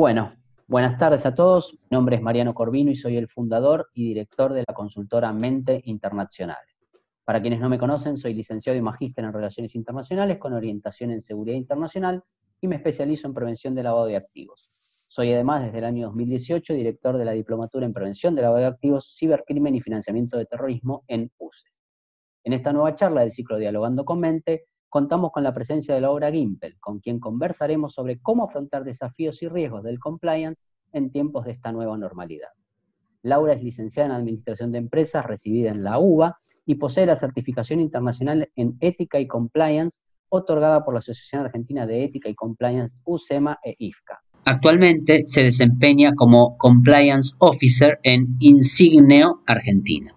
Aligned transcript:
Bueno, 0.00 0.32
buenas 0.66 0.96
tardes 0.96 1.26
a 1.26 1.34
todos. 1.34 1.74
Mi 1.74 1.88
nombre 1.90 2.16
es 2.16 2.22
Mariano 2.22 2.54
Corvino 2.54 2.90
y 2.90 2.96
soy 2.96 3.18
el 3.18 3.28
fundador 3.28 3.90
y 3.92 4.08
director 4.08 4.54
de 4.54 4.64
la 4.66 4.72
consultora 4.72 5.30
Mente 5.34 5.82
Internacional. 5.84 6.56
Para 7.22 7.42
quienes 7.42 7.60
no 7.60 7.68
me 7.68 7.78
conocen, 7.78 8.16
soy 8.16 8.32
licenciado 8.32 8.78
y 8.78 8.80
magíster 8.80 9.26
en 9.26 9.34
Relaciones 9.34 9.74
Internacionales 9.74 10.38
con 10.38 10.54
orientación 10.54 11.10
en 11.10 11.20
Seguridad 11.20 11.54
Internacional 11.54 12.24
y 12.62 12.66
me 12.66 12.76
especializo 12.76 13.26
en 13.26 13.34
prevención 13.34 13.74
de 13.74 13.82
lavado 13.82 14.06
de 14.06 14.16
activos. 14.16 14.70
Soy 15.06 15.34
además 15.34 15.64
desde 15.64 15.76
el 15.76 15.84
año 15.84 16.06
2018 16.06 16.72
director 16.72 17.18
de 17.18 17.26
la 17.26 17.32
Diplomatura 17.32 17.84
en 17.84 17.92
Prevención 17.92 18.34
de 18.34 18.40
Lavado 18.40 18.62
de 18.62 18.68
Activos, 18.68 19.14
Cibercrimen 19.18 19.74
y 19.74 19.82
Financiamiento 19.82 20.38
de 20.38 20.46
Terrorismo 20.46 21.04
en 21.08 21.30
UCES. 21.36 21.82
En 22.44 22.54
esta 22.54 22.72
nueva 22.72 22.94
charla 22.94 23.20
del 23.20 23.32
ciclo 23.32 23.58
Dialogando 23.58 24.06
con 24.06 24.18
Mente, 24.18 24.64
contamos 24.90 25.30
con 25.32 25.42
la 25.42 25.54
presencia 25.54 25.94
de 25.94 26.02
Laura 26.02 26.30
Gimpel, 26.30 26.78
con 26.80 26.98
quien 26.98 27.20
conversaremos 27.20 27.94
sobre 27.94 28.18
cómo 28.20 28.44
afrontar 28.44 28.84
desafíos 28.84 29.42
y 29.42 29.48
riesgos 29.48 29.84
del 29.84 29.98
compliance 29.98 30.64
en 30.92 31.10
tiempos 31.10 31.46
de 31.46 31.52
esta 31.52 31.72
nueva 31.72 31.96
normalidad. 31.96 32.48
Laura 33.22 33.54
es 33.54 33.62
licenciada 33.62 34.08
en 34.08 34.16
Administración 34.16 34.72
de 34.72 34.78
Empresas, 34.78 35.24
recibida 35.24 35.70
en 35.70 35.84
la 35.84 35.98
UBA, 35.98 36.38
y 36.66 36.74
posee 36.74 37.06
la 37.06 37.16
certificación 37.16 37.80
internacional 37.80 38.50
en 38.56 38.76
Ética 38.80 39.18
y 39.18 39.26
Compliance, 39.26 40.02
otorgada 40.28 40.84
por 40.84 40.94
la 40.94 40.98
Asociación 40.98 41.44
Argentina 41.44 41.86
de 41.86 42.04
Ética 42.04 42.28
y 42.28 42.34
Compliance, 42.34 42.98
UCEMA 43.04 43.58
e 43.64 43.74
IFCA. 43.78 44.20
Actualmente 44.44 45.22
se 45.26 45.42
desempeña 45.42 46.14
como 46.14 46.56
Compliance 46.56 47.34
Officer 47.38 47.98
en 48.02 48.36
Insigneo, 48.38 49.42
Argentina. 49.46 50.14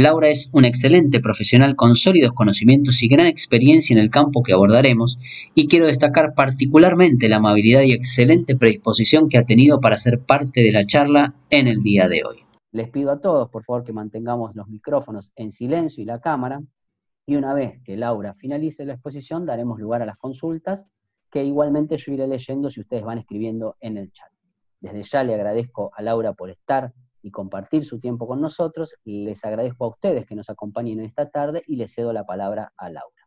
Laura 0.00 0.28
es 0.28 0.48
una 0.52 0.68
excelente 0.68 1.20
profesional 1.20 1.76
con 1.76 1.94
sólidos 1.94 2.32
conocimientos 2.32 3.02
y 3.02 3.08
gran 3.08 3.26
experiencia 3.26 3.92
en 3.92 4.00
el 4.00 4.10
campo 4.10 4.42
que 4.42 4.54
abordaremos 4.54 5.18
y 5.54 5.68
quiero 5.68 5.86
destacar 5.86 6.34
particularmente 6.34 7.28
la 7.28 7.36
amabilidad 7.36 7.82
y 7.82 7.92
excelente 7.92 8.56
predisposición 8.56 9.28
que 9.28 9.36
ha 9.36 9.44
tenido 9.44 9.78
para 9.80 9.98
ser 9.98 10.20
parte 10.20 10.62
de 10.62 10.72
la 10.72 10.86
charla 10.86 11.34
en 11.50 11.68
el 11.68 11.80
día 11.80 12.08
de 12.08 12.22
hoy. 12.24 12.36
Les 12.72 12.88
pido 12.88 13.10
a 13.10 13.20
todos, 13.20 13.50
por 13.50 13.64
favor, 13.64 13.84
que 13.84 13.92
mantengamos 13.92 14.54
los 14.54 14.68
micrófonos 14.68 15.30
en 15.36 15.52
silencio 15.52 16.02
y 16.02 16.06
la 16.06 16.20
cámara 16.20 16.62
y 17.26 17.36
una 17.36 17.52
vez 17.52 17.82
que 17.84 17.96
Laura 17.96 18.34
finalice 18.34 18.86
la 18.86 18.94
exposición 18.94 19.44
daremos 19.44 19.78
lugar 19.78 20.02
a 20.02 20.06
las 20.06 20.18
consultas 20.18 20.86
que 21.30 21.44
igualmente 21.44 21.96
yo 21.98 22.12
iré 22.12 22.26
leyendo 22.26 22.70
si 22.70 22.80
ustedes 22.80 23.04
van 23.04 23.18
escribiendo 23.18 23.76
en 23.80 23.98
el 23.98 24.10
chat. 24.12 24.30
Desde 24.80 25.02
ya 25.02 25.24
le 25.24 25.34
agradezco 25.34 25.90
a 25.94 26.02
Laura 26.02 26.32
por 26.32 26.48
estar 26.48 26.92
y 27.22 27.30
compartir 27.30 27.84
su 27.84 27.98
tiempo 27.98 28.26
con 28.26 28.40
nosotros. 28.40 28.94
Les 29.04 29.44
agradezco 29.44 29.84
a 29.84 29.88
ustedes 29.88 30.26
que 30.26 30.34
nos 30.34 30.50
acompañen 30.50 31.00
en 31.00 31.06
esta 31.06 31.28
tarde 31.28 31.62
y 31.66 31.76
les 31.76 31.92
cedo 31.92 32.12
la 32.12 32.24
palabra 32.24 32.72
a 32.76 32.90
Laura. 32.90 33.26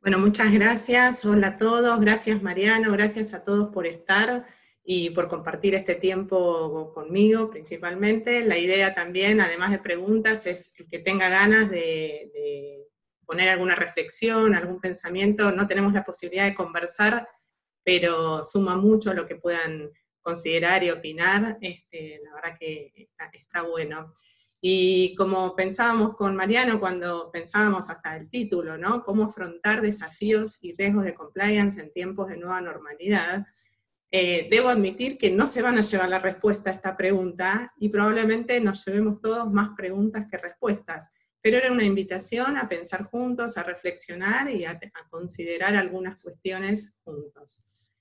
Bueno, 0.00 0.18
muchas 0.18 0.52
gracias. 0.52 1.24
Hola 1.24 1.48
a 1.48 1.56
todos. 1.56 2.00
Gracias 2.00 2.42
Mariano. 2.42 2.92
Gracias 2.92 3.34
a 3.34 3.42
todos 3.42 3.72
por 3.72 3.86
estar 3.86 4.44
y 4.84 5.10
por 5.10 5.28
compartir 5.28 5.74
este 5.74 5.94
tiempo 5.94 6.92
conmigo 6.92 7.50
principalmente. 7.50 8.44
La 8.44 8.58
idea 8.58 8.92
también, 8.94 9.40
además 9.40 9.70
de 9.70 9.78
preguntas, 9.78 10.46
es 10.46 10.74
el 10.78 10.88
que 10.88 10.98
tenga 10.98 11.28
ganas 11.28 11.70
de, 11.70 12.30
de 12.34 12.88
poner 13.24 13.48
alguna 13.48 13.76
reflexión, 13.76 14.54
algún 14.54 14.80
pensamiento. 14.80 15.52
No 15.52 15.66
tenemos 15.66 15.92
la 15.92 16.04
posibilidad 16.04 16.44
de 16.44 16.54
conversar, 16.54 17.26
pero 17.84 18.42
suma 18.42 18.76
mucho 18.76 19.14
lo 19.14 19.26
que 19.26 19.36
puedan 19.36 19.90
considerar 20.22 20.82
y 20.84 20.90
opinar, 20.90 21.58
este, 21.60 22.20
la 22.24 22.34
verdad 22.34 22.58
que 22.58 23.08
está, 23.32 23.62
bueno. 23.62 24.12
Y 24.60 25.14
como 25.16 25.56
pensábamos 25.56 26.14
con 26.14 26.36
Mariano 26.36 26.78
cuando 26.78 27.30
pensábamos 27.32 27.90
hasta 27.90 28.16
el 28.16 28.28
título, 28.30 28.78
¿no? 28.78 29.02
Cómo 29.02 29.24
afrontar 29.24 29.80
desafíos 29.80 30.62
y 30.62 30.72
riesgos 30.74 31.04
de 31.04 31.14
compliance 31.14 31.80
en 31.80 31.90
tiempos 31.90 32.28
de 32.28 32.36
nueva 32.36 32.60
normalidad, 32.60 33.44
eh, 34.14 34.46
debo 34.50 34.68
admitir 34.68 35.16
que 35.16 35.30
no 35.30 35.46
se 35.46 35.62
van 35.62 35.78
a 35.78 35.80
llevar 35.80 36.08
la 36.10 36.18
respuesta 36.18 36.70
a 36.70 36.74
esta 36.74 36.96
pregunta 36.96 37.72
y 37.78 37.88
probablemente 37.88 38.60
nos 38.60 38.84
llevemos 38.84 39.20
todos 39.20 39.50
más 39.50 39.70
preguntas 39.74 40.26
que 40.30 40.36
respuestas, 40.36 41.08
pero 41.40 41.56
era 41.56 41.72
una 41.72 41.84
invitación 41.84 42.58
a 42.58 42.68
pensar 42.68 43.04
juntos, 43.04 43.56
a 43.56 43.62
reflexionar 43.62 44.50
y 44.50 44.66
a, 44.66 44.72
a 44.72 45.08
considerar 45.08 45.74
algunas 45.74 46.22
cuestiones 46.22 46.94
juntos. 47.02 47.94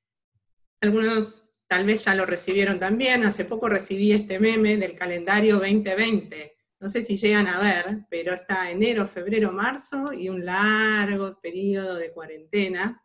Algunos 0.81 1.50
tal 1.71 1.85
vez 1.85 2.03
ya 2.03 2.13
lo 2.15 2.25
recibieron 2.25 2.79
también, 2.79 3.23
hace 3.23 3.45
poco 3.45 3.69
recibí 3.69 4.11
este 4.11 4.41
meme 4.41 4.75
del 4.75 4.93
calendario 4.93 5.55
2020, 5.55 6.53
no 6.81 6.89
sé 6.89 7.01
si 7.01 7.15
llegan 7.15 7.47
a 7.47 7.61
ver, 7.61 7.99
pero 8.09 8.33
está 8.33 8.69
enero, 8.69 9.07
febrero, 9.07 9.53
marzo 9.53 10.11
y 10.11 10.27
un 10.27 10.43
largo 10.45 11.39
periodo 11.39 11.95
de 11.95 12.11
cuarentena, 12.11 13.01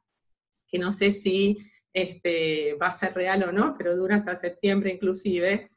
que 0.67 0.81
no 0.81 0.91
sé 0.91 1.13
si 1.13 1.59
este, 1.93 2.75
va 2.75 2.89
a 2.89 2.93
ser 2.93 3.15
real 3.15 3.45
o 3.45 3.53
no, 3.53 3.77
pero 3.79 3.95
dura 3.95 4.17
hasta 4.17 4.35
septiembre 4.35 4.91
inclusive, 4.91 5.71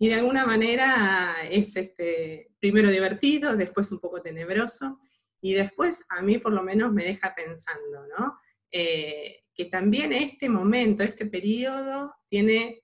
y 0.00 0.08
de 0.08 0.14
alguna 0.14 0.44
manera 0.44 1.36
es 1.48 1.76
este, 1.76 2.50
primero 2.58 2.90
divertido, 2.90 3.54
después 3.54 3.92
un 3.92 4.00
poco 4.00 4.20
tenebroso, 4.20 4.98
y 5.40 5.54
después 5.54 6.06
a 6.08 6.22
mí 6.22 6.38
por 6.38 6.52
lo 6.52 6.64
menos 6.64 6.92
me 6.92 7.04
deja 7.04 7.36
pensando, 7.36 8.04
¿no? 8.18 8.36
Eh, 8.72 9.44
que 9.54 9.66
también 9.66 10.12
este 10.12 10.48
momento, 10.48 11.02
este 11.02 11.26
periodo, 11.26 12.14
tiene 12.26 12.82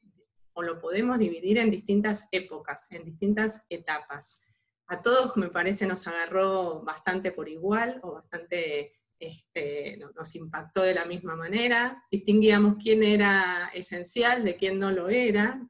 o 0.52 0.62
lo 0.62 0.78
podemos 0.80 1.18
dividir 1.18 1.58
en 1.58 1.70
distintas 1.70 2.28
épocas, 2.30 2.86
en 2.90 3.04
distintas 3.04 3.64
etapas. 3.70 4.40
A 4.88 5.00
todos 5.00 5.36
me 5.36 5.48
parece 5.48 5.86
nos 5.86 6.06
agarró 6.06 6.82
bastante 6.82 7.32
por 7.32 7.48
igual 7.48 8.00
o 8.02 8.12
bastante 8.14 8.98
este, 9.18 9.98
nos 10.14 10.34
impactó 10.34 10.82
de 10.82 10.94
la 10.94 11.04
misma 11.04 11.36
manera, 11.36 12.04
distinguíamos 12.10 12.76
quién 12.82 13.02
era 13.02 13.70
esencial 13.74 14.44
de 14.44 14.56
quién 14.56 14.78
no 14.78 14.90
lo 14.90 15.08
era, 15.08 15.60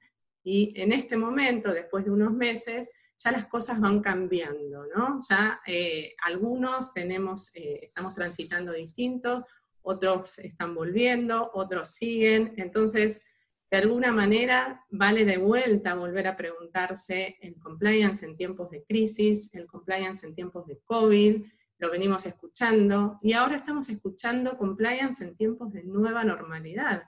y 0.42 0.72
en 0.80 0.92
este 0.92 1.16
momento, 1.16 1.72
después 1.72 2.04
de 2.04 2.10
unos 2.10 2.32
meses, 2.32 2.90
ya 3.18 3.32
las 3.32 3.46
cosas 3.46 3.80
van 3.80 4.00
cambiando, 4.00 4.86
¿no? 4.86 5.18
Ya 5.28 5.60
eh, 5.66 6.14
algunos 6.22 6.92
tenemos, 6.92 7.54
eh, 7.54 7.80
estamos 7.82 8.14
transitando 8.14 8.72
distintos, 8.72 9.44
otros 9.88 10.38
están 10.38 10.74
volviendo, 10.74 11.50
otros 11.54 11.88
siguen. 11.88 12.52
Entonces, 12.58 13.24
de 13.70 13.78
alguna 13.78 14.12
manera, 14.12 14.84
vale 14.90 15.24
de 15.24 15.38
vuelta 15.38 15.94
volver 15.94 16.26
a 16.26 16.36
preguntarse 16.36 17.38
el 17.40 17.58
compliance 17.58 18.24
en 18.24 18.36
tiempos 18.36 18.70
de 18.70 18.84
crisis, 18.84 19.48
el 19.54 19.66
compliance 19.66 20.26
en 20.26 20.34
tiempos 20.34 20.66
de 20.66 20.78
COVID, 20.84 21.42
lo 21.78 21.90
venimos 21.90 22.26
escuchando, 22.26 23.18
y 23.22 23.32
ahora 23.32 23.56
estamos 23.56 23.88
escuchando 23.88 24.58
compliance 24.58 25.24
en 25.24 25.36
tiempos 25.36 25.72
de 25.72 25.84
nueva 25.84 26.22
normalidad. 26.22 27.04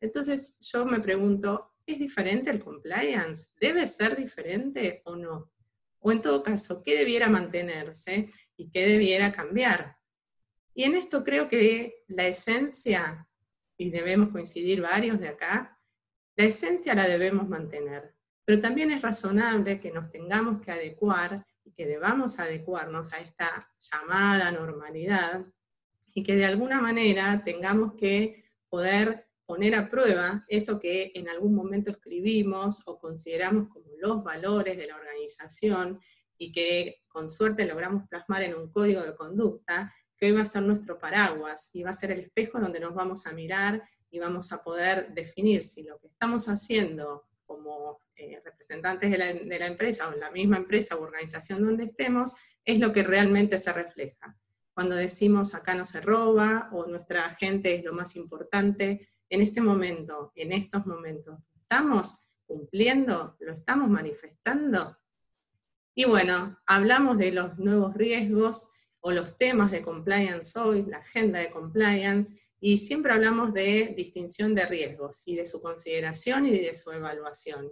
Entonces, 0.00 0.56
yo 0.72 0.84
me 0.84 1.00
pregunto, 1.00 1.74
¿es 1.86 1.98
diferente 1.98 2.50
el 2.50 2.62
compliance? 2.62 3.46
¿Debe 3.60 3.86
ser 3.86 4.16
diferente 4.16 5.02
o 5.04 5.14
no? 5.14 5.52
O 6.00 6.10
en 6.10 6.20
todo 6.20 6.42
caso, 6.42 6.82
¿qué 6.82 6.98
debiera 6.98 7.28
mantenerse 7.28 8.28
y 8.56 8.68
qué 8.70 8.86
debiera 8.86 9.32
cambiar? 9.32 9.95
Y 10.76 10.84
en 10.84 10.94
esto 10.94 11.24
creo 11.24 11.48
que 11.48 12.04
la 12.06 12.26
esencia, 12.26 13.26
y 13.78 13.88
debemos 13.88 14.28
coincidir 14.28 14.82
varios 14.82 15.18
de 15.18 15.28
acá, 15.28 15.80
la 16.36 16.44
esencia 16.44 16.94
la 16.94 17.08
debemos 17.08 17.48
mantener, 17.48 18.14
pero 18.44 18.60
también 18.60 18.90
es 18.90 19.00
razonable 19.00 19.80
que 19.80 19.90
nos 19.90 20.10
tengamos 20.10 20.60
que 20.60 20.70
adecuar 20.70 21.46
y 21.64 21.72
que 21.72 21.86
debamos 21.86 22.38
adecuarnos 22.38 23.14
a 23.14 23.20
esta 23.20 23.72
llamada 23.78 24.52
normalidad 24.52 25.46
y 26.12 26.22
que 26.22 26.36
de 26.36 26.44
alguna 26.44 26.82
manera 26.82 27.42
tengamos 27.42 27.94
que 27.94 28.44
poder 28.68 29.28
poner 29.46 29.76
a 29.76 29.88
prueba 29.88 30.42
eso 30.46 30.78
que 30.78 31.10
en 31.14 31.30
algún 31.30 31.54
momento 31.54 31.90
escribimos 31.90 32.82
o 32.86 32.98
consideramos 32.98 33.68
como 33.70 33.86
los 33.98 34.22
valores 34.22 34.76
de 34.76 34.88
la 34.88 34.96
organización 34.96 36.00
y 36.36 36.52
que 36.52 37.02
con 37.08 37.30
suerte 37.30 37.64
logramos 37.64 38.06
plasmar 38.10 38.42
en 38.42 38.56
un 38.56 38.70
código 38.70 39.00
de 39.00 39.16
conducta 39.16 39.90
que 40.16 40.26
hoy 40.26 40.32
va 40.32 40.42
a 40.42 40.46
ser 40.46 40.62
nuestro 40.62 40.98
paraguas 40.98 41.70
y 41.72 41.82
va 41.82 41.90
a 41.90 41.94
ser 41.94 42.10
el 42.10 42.20
espejo 42.20 42.58
donde 42.58 42.80
nos 42.80 42.94
vamos 42.94 43.26
a 43.26 43.32
mirar 43.32 43.82
y 44.10 44.18
vamos 44.18 44.52
a 44.52 44.62
poder 44.62 45.12
definir 45.12 45.64
si 45.64 45.82
lo 45.82 45.98
que 45.98 46.08
estamos 46.08 46.48
haciendo 46.48 47.26
como 47.44 48.00
eh, 48.16 48.40
representantes 48.44 49.10
de 49.10 49.18
la, 49.18 49.32
de 49.32 49.58
la, 49.58 49.66
empresa 49.66 50.08
o 50.08 50.12
en 50.12 50.20
la 50.20 50.30
misma 50.30 50.56
empresa 50.56 50.96
o 50.96 51.02
organización 51.02 51.62
donde 51.62 51.84
estemos 51.84 52.34
es 52.64 52.78
lo 52.78 52.92
que 52.92 53.02
realmente 53.02 53.58
se 53.58 53.72
refleja. 53.72 54.36
Cuando 54.72 54.96
decimos 54.96 55.54
acá 55.54 55.74
no 55.74 55.84
se 55.84 56.00
roba 56.00 56.68
o 56.72 56.86
nuestra 56.86 57.30
gente 57.36 57.74
es 57.74 57.84
lo 57.84 57.92
más 57.92 58.16
importante, 58.16 59.08
en 59.28 59.40
este 59.40 59.60
momento, 59.60 60.32
en 60.34 60.52
estos 60.52 60.86
momentos, 60.86 61.38
¿estamos 61.54 62.30
cumpliendo? 62.44 63.36
¿Lo 63.40 63.52
estamos 63.52 63.88
manifestando? 63.88 64.98
Y 65.94 66.04
bueno, 66.04 66.60
hablamos 66.66 67.18
de 67.18 67.32
los 67.32 67.58
nuevos 67.58 67.94
riesgos 67.94 68.68
o 69.06 69.12
los 69.12 69.36
temas 69.36 69.70
de 69.70 69.82
compliance 69.82 70.58
hoy, 70.58 70.84
la 70.84 70.98
agenda 70.98 71.38
de 71.38 71.48
compliance, 71.48 72.34
y 72.58 72.78
siempre 72.78 73.12
hablamos 73.12 73.54
de 73.54 73.94
distinción 73.96 74.52
de 74.52 74.66
riesgos 74.66 75.22
y 75.26 75.36
de 75.36 75.46
su 75.46 75.62
consideración 75.62 76.44
y 76.44 76.58
de 76.58 76.74
su 76.74 76.90
evaluación. 76.90 77.70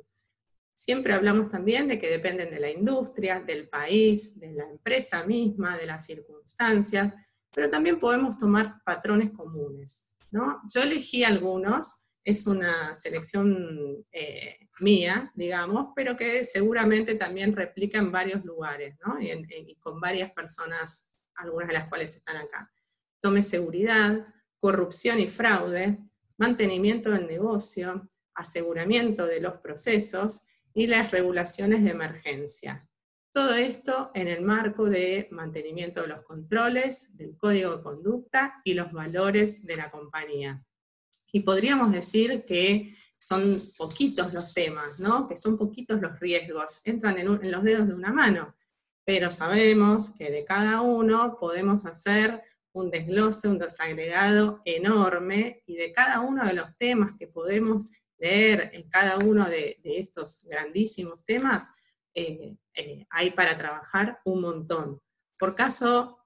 Siempre 0.72 1.12
hablamos 1.12 1.50
también 1.50 1.88
de 1.88 1.98
que 1.98 2.08
dependen 2.08 2.52
de 2.52 2.60
la 2.60 2.70
industria, 2.70 3.40
del 3.40 3.68
país, 3.68 4.38
de 4.38 4.52
la 4.52 4.70
empresa 4.70 5.24
misma, 5.24 5.76
de 5.76 5.86
las 5.86 6.06
circunstancias, 6.06 7.12
pero 7.52 7.68
también 7.68 7.98
podemos 7.98 8.38
tomar 8.38 8.80
patrones 8.84 9.32
comunes. 9.32 10.08
¿no? 10.30 10.62
Yo 10.72 10.82
elegí 10.82 11.24
algunos 11.24 11.96
es 12.24 12.46
una 12.46 12.94
selección 12.94 14.06
eh, 14.10 14.56
mía, 14.80 15.30
digamos, 15.34 15.88
pero 15.94 16.16
que 16.16 16.42
seguramente 16.44 17.14
también 17.16 17.54
replica 17.54 17.98
en 17.98 18.10
varios 18.10 18.44
lugares, 18.44 18.96
¿no? 19.06 19.20
y, 19.20 19.76
con 19.76 20.00
varias 20.00 20.32
personas, 20.32 21.06
algunas 21.36 21.68
de 21.68 21.74
las 21.74 21.88
cuales 21.88 22.16
están 22.16 22.36
acá. 22.36 22.72
Tome 23.20 23.42
seguridad, 23.42 24.26
corrupción 24.58 25.18
y 25.18 25.26
fraude, 25.26 25.98
mantenimiento 26.36 27.10
del 27.10 27.26
negocio, 27.26 28.08
aseguramiento 28.34 29.26
de 29.26 29.40
los 29.40 29.54
procesos 29.58 30.42
y 30.72 30.86
las 30.86 31.10
regulaciones 31.10 31.84
de 31.84 31.90
emergencia. 31.90 32.88
Todo 33.32 33.54
esto 33.54 34.10
en 34.14 34.28
el 34.28 34.42
marco 34.42 34.84
de 34.88 35.28
mantenimiento 35.30 36.02
de 36.02 36.08
los 36.08 36.22
controles, 36.22 37.16
del 37.16 37.36
código 37.36 37.76
de 37.76 37.82
conducta 37.82 38.60
y 38.64 38.74
los 38.74 38.92
valores 38.92 39.64
de 39.66 39.76
la 39.76 39.90
compañía. 39.90 40.64
Y 41.32 41.40
podríamos 41.40 41.90
decir 41.90 42.44
que 42.44 42.94
son 43.18 43.42
poquitos 43.76 44.32
los 44.34 44.54
temas, 44.54 45.00
¿no? 45.00 45.26
que 45.26 45.36
son 45.36 45.56
poquitos 45.56 46.00
los 46.00 46.20
riesgos, 46.20 46.80
entran 46.84 47.18
en, 47.18 47.26
en 47.26 47.50
los 47.50 47.64
dedos 47.64 47.88
de 47.88 47.94
una 47.94 48.12
mano, 48.12 48.54
pero 49.04 49.30
sabemos 49.30 50.14
que 50.16 50.30
de 50.30 50.44
cada 50.44 50.80
uno 50.80 51.36
podemos 51.38 51.86
hacer 51.86 52.42
un 52.72 52.90
desglose, 52.90 53.48
un 53.48 53.58
desagregado 53.58 54.60
enorme, 54.64 55.62
y 55.66 55.76
de 55.76 55.92
cada 55.92 56.20
uno 56.20 56.44
de 56.44 56.54
los 56.54 56.76
temas 56.76 57.14
que 57.18 57.28
podemos 57.28 57.92
leer 58.18 58.70
en 58.74 58.88
cada 58.88 59.18
uno 59.18 59.48
de, 59.48 59.78
estos 59.84 60.44
grandísimos 60.44 61.24
temas, 61.24 61.70
eh, 62.14 62.56
eh, 62.74 63.06
hay 63.10 63.30
para 63.30 63.56
trabajar 63.56 64.20
un 64.24 64.40
montón. 64.40 65.00
Por 65.38 65.54
caso, 65.54 66.18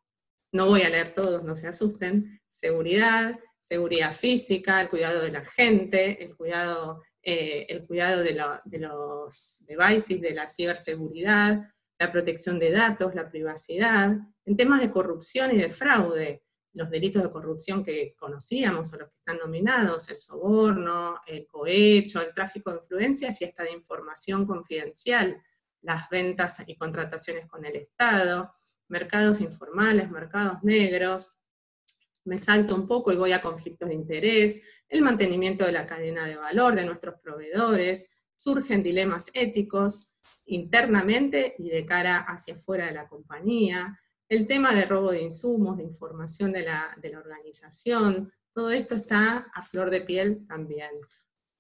no 0.53 0.67
voy 0.67 0.83
a 0.83 0.91
leer 0.91 1.13
todos, 1.13 1.45
no 1.45 1.57
se 1.57 1.69
asusten, 1.69 2.41
seguridad, 2.49 3.39
seguridad 3.61 4.15
física, 4.15 4.81
el 4.81 4.89
cuidado 4.89 5.23
de 5.23 5.33
la 5.33 5.45
gente, 5.45 6.23
el 6.25 6.37
cuidado, 6.37 7.03
eh, 7.23 7.67
el 7.69 7.87
cuidado 7.87 8.23
de, 8.23 8.33
los 8.79 9.59
devices, 9.67 10.21
de 10.21 10.31
la 10.33 10.49
ciberseguridad, 10.49 11.71
la 11.99 12.13
protección 12.13 12.59
de 12.59 12.71
datos, 12.71 13.15
la 13.15 13.29
privacidad, 13.29 14.17
en 14.45 14.57
temas 14.57 14.81
de 14.81 14.91
corrupción 14.91 15.51
y 15.55 15.59
de 15.59 15.69
fraude, 15.69 16.43
los 16.75 16.91
delitos 16.91 17.23
de 17.23 17.31
corrupción 17.31 17.83
que 17.83 18.15
conocíamos 18.17 18.93
o 18.93 18.99
los 18.99 19.09
que 19.09 19.17
están 19.19 19.39
nominados, 19.39 20.09
el 20.11 20.19
soborno, 20.19 21.21
el 21.27 21.47
cohecho, 21.47 22.21
el 22.23 22.33
tráfico 22.33 22.71
de 22.71 22.79
influencias 22.79 23.41
y 23.41 23.45
hasta 23.45 23.65
de 23.65 23.73
información 23.73 24.47
confidencial, 24.47 25.43
las 25.83 26.09
ventas 26.09 26.63
y 26.67 26.77
contrataciones 26.77 27.47
con 27.47 27.65
el 27.65 27.77
Estado, 27.77 28.53
mercados 28.89 29.41
informales, 29.41 30.11
mercados 30.11 30.63
negros, 30.63 31.39
me 32.25 32.39
salto 32.39 32.75
un 32.75 32.87
poco 32.87 33.11
y 33.11 33.17
voy 33.17 33.33
a 33.33 33.41
conflictos 33.41 33.89
de 33.89 33.95
interés, 33.95 34.61
el 34.89 35.03
mantenimiento 35.03 35.65
de 35.65 35.73
la 35.73 35.87
cadena 35.87 36.27
de 36.27 36.37
valor 36.37 36.75
de 36.75 36.85
nuestros 36.85 37.19
proveedores, 37.21 38.11
surgen 38.39 38.85
dilemas 38.85 39.31
éticos 39.35 40.15
internamente 40.47 41.57
y 41.59 41.69
de 41.71 41.85
cara 41.85 42.19
hacia 42.19 42.55
afuera 42.55 42.87
de 42.87 42.93
la 42.93 43.09
compañía, 43.09 43.99
el 44.29 44.47
tema 44.47 44.73
de 44.75 44.85
robo 44.85 45.11
de 45.11 45.23
insumos, 45.23 45.79
de 45.79 45.85
información 45.85 46.53
de 46.53 46.63
la, 46.63 46.97
de 47.03 47.11
la 47.11 47.19
organización, 47.19 48.33
todo 48.55 48.71
esto 48.71 48.95
está 48.95 49.51
a 49.53 49.63
flor 49.63 49.91
de 49.91 50.03
piel 50.03 50.47
también. 50.47 50.91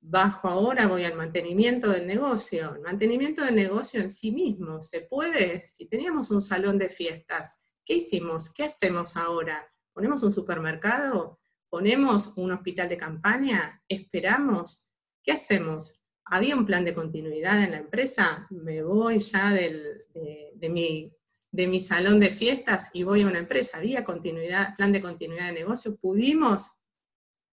Bajo 0.00 0.48
ahora 0.48 0.86
voy 0.86 1.04
al 1.04 1.16
mantenimiento 1.16 1.90
del 1.90 2.06
negocio. 2.06 2.74
El 2.76 2.82
mantenimiento 2.82 3.44
del 3.44 3.56
negocio 3.56 4.00
en 4.00 4.10
sí 4.10 4.30
mismo, 4.30 4.80
¿se 4.80 5.00
puede? 5.00 5.62
Si 5.62 5.86
teníamos 5.86 6.30
un 6.30 6.42
salón 6.42 6.78
de 6.78 6.90
fiestas, 6.90 7.58
¿qué 7.84 7.94
hicimos? 7.94 8.52
¿Qué 8.52 8.64
hacemos 8.64 9.16
ahora? 9.16 9.68
¿Ponemos 9.92 10.22
un 10.22 10.32
supermercado? 10.32 11.40
¿Ponemos 11.68 12.34
un 12.36 12.52
hospital 12.52 12.88
de 12.88 12.98
campaña? 12.98 13.82
¿Esperamos? 13.88 14.92
¿Qué 15.22 15.32
hacemos? 15.32 16.02
¿Había 16.30 16.56
un 16.56 16.66
plan 16.66 16.84
de 16.84 16.94
continuidad 16.94 17.62
en 17.62 17.70
la 17.72 17.78
empresa? 17.78 18.46
Me 18.50 18.82
voy 18.82 19.18
ya 19.18 19.50
de, 19.50 20.68
mi, 20.68 21.12
de 21.50 21.66
mi 21.66 21.80
salón 21.80 22.20
de 22.20 22.30
fiestas 22.30 22.90
y 22.92 23.02
voy 23.02 23.22
a 23.22 23.26
una 23.26 23.38
empresa. 23.38 23.78
¿Había 23.78 24.04
continuidad, 24.04 24.76
plan 24.76 24.92
de 24.92 25.00
continuidad 25.00 25.46
de 25.46 25.60
negocio? 25.60 25.96
¿Pudimos, 25.96 26.70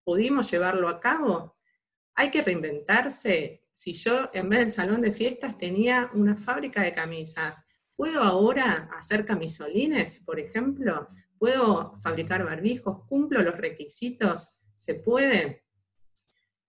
¿Pudimos 0.04 0.51
llevarlo 0.51 0.89
a 0.89 1.00
cabo? 1.00 1.57
Hay 2.16 2.31
que 2.31 2.42
reinventarse. 2.42 3.63
Si 3.72 3.94
yo 3.94 4.30
en 4.33 4.50
vez 4.50 4.60
del 4.60 4.72
salón 4.72 5.01
de 5.01 5.12
fiestas 5.12 5.57
tenía 5.57 6.10
una 6.13 6.38
fábrica 6.38 6.81
de 6.81 6.94
camisas, 6.94 7.66
¿puedo 7.95 8.22
ahora 8.22 8.89
hacer 8.98 9.25
camisolines, 9.25 10.22
por 10.25 10.39
ejemplo? 10.39 11.07
¿Puedo 11.38 11.94
fabricar 12.01 12.45
barbijos? 12.45 13.04
¿Cumplo 13.07 13.42
los 13.42 13.57
requisitos? 13.57 14.62
¿Se 14.75 14.95
puede? 14.95 15.64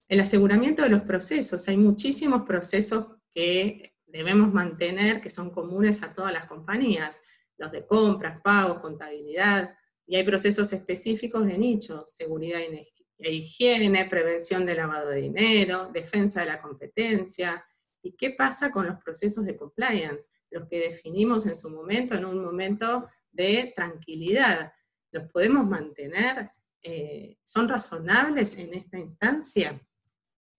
El 0.09 0.21
aseguramiento 0.21 0.83
de 0.83 0.89
los 0.89 1.03
procesos. 1.03 1.67
Hay 1.69 1.77
muchísimos 1.77 2.43
procesos 2.43 3.09
que 3.35 3.95
debemos 4.07 4.53
mantener, 4.53 5.21
que 5.21 5.31
son 5.31 5.51
comunes 5.51 6.03
a 6.03 6.13
todas 6.13 6.33
las 6.33 6.47
compañías. 6.47 7.21
Los 7.59 7.73
de 7.73 7.87
compras, 7.87 8.41
pagos, 8.43 8.79
contabilidad. 8.79 9.77
Y 10.07 10.17
hay 10.17 10.23
procesos 10.23 10.73
específicos 10.73 11.47
de 11.47 11.59
nicho, 11.59 12.05
seguridad 12.07 12.61
e 13.19 13.33
higiene, 13.33 14.05
prevención 14.05 14.65
de 14.65 14.77
lavado 14.77 15.11
de 15.11 15.23
dinero, 15.23 15.91
defensa 15.93 16.41
de 16.41 16.47
la 16.47 16.63
competencia. 16.63 17.65
¿Y 18.01 18.13
qué 18.13 18.31
pasa 18.31 18.71
con 18.71 18.87
los 18.87 19.03
procesos 19.03 19.45
de 19.45 19.57
compliance? 19.57 20.31
Los 20.51 20.69
que 20.69 20.79
definimos 20.79 21.47
en 21.47 21.57
su 21.57 21.71
momento, 21.71 22.15
en 22.15 22.25
un 22.25 22.45
momento 22.45 23.07
de 23.33 23.73
tranquilidad. 23.75 24.73
¿Los 25.11 25.29
podemos 25.33 25.67
mantener? 25.67 26.53
Eh, 26.83 27.39
¿Son 27.43 27.69
razonables 27.69 28.57
en 28.59 28.75
esta 28.75 28.99
instancia? 28.99 29.81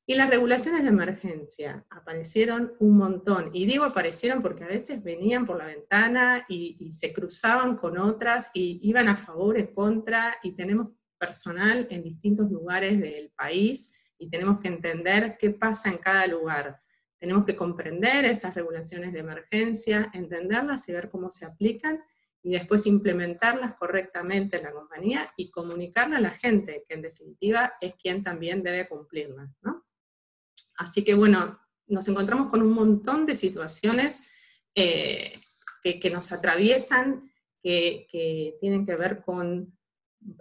Y 0.09 0.15
las 0.15 0.29
regulaciones 0.29 0.83
de 0.83 0.89
emergencia 0.89 1.85
aparecieron 1.89 2.73
un 2.79 2.97
montón. 2.97 3.49
Y 3.51 3.65
digo 3.65 3.83
aparecieron 3.83 4.41
porque 4.41 4.63
a 4.63 4.67
veces 4.67 5.03
venían 5.03 5.45
por 5.45 5.57
la 5.57 5.65
ventana 5.65 6.45
y, 6.47 6.93
se 6.93 7.11
cruzaban 7.11 7.75
con 7.75 7.97
otras 7.97 8.49
y 8.53 8.79
iban 8.83 9.09
a 9.09 9.17
favor, 9.17 9.59
en 9.59 9.67
contra, 9.67 10.37
y 10.41 10.53
tenemos 10.53 10.93
personal 11.17 11.87
en 11.89 12.03
distintos 12.03 12.49
lugares 12.49 13.01
del 13.01 13.31
país 13.31 14.09
y 14.17 14.29
tenemos 14.29 14.59
que 14.59 14.69
entender 14.69 15.35
qué 15.37 15.49
pasa 15.49 15.89
en 15.89 15.97
cada 15.97 16.25
lugar. 16.25 16.79
Tenemos 17.19 17.43
que 17.43 17.57
comprender 17.57 18.23
esas 18.23 18.55
regulaciones 18.55 19.11
de 19.11 19.19
emergencia, 19.19 20.09
entenderlas 20.13 20.87
y 20.87 20.93
ver 20.93 21.09
cómo 21.09 21.29
se 21.29 21.43
aplican 21.43 22.01
y 22.41 22.51
después 22.51 22.85
implementarlas 22.85 23.73
correctamente 23.73 24.55
en 24.55 24.63
la 24.63 24.71
compañía 24.71 25.33
y 25.35 25.51
comunicarle 25.51 26.15
a 26.15 26.21
la 26.21 26.31
gente, 26.31 26.85
que 26.87 26.95
en 26.95 27.01
definitiva 27.01 27.73
es 27.81 27.95
quien 27.95 28.23
también 28.23 28.63
debe 28.63 28.87
cumplirlas. 28.87 29.49
Así 30.77 31.03
que 31.03 31.15
bueno, 31.15 31.59
nos 31.87 32.07
encontramos 32.07 32.47
con 32.47 32.61
un 32.61 32.71
montón 32.71 33.25
de 33.25 33.35
situaciones 33.35 34.29
eh, 34.75 35.33
que, 35.81 36.09
nos 36.09 36.31
atraviesan, 36.31 37.31
que, 37.63 38.07
tienen 38.59 38.85
que 38.85 38.95
ver 38.95 39.21
con 39.23 39.73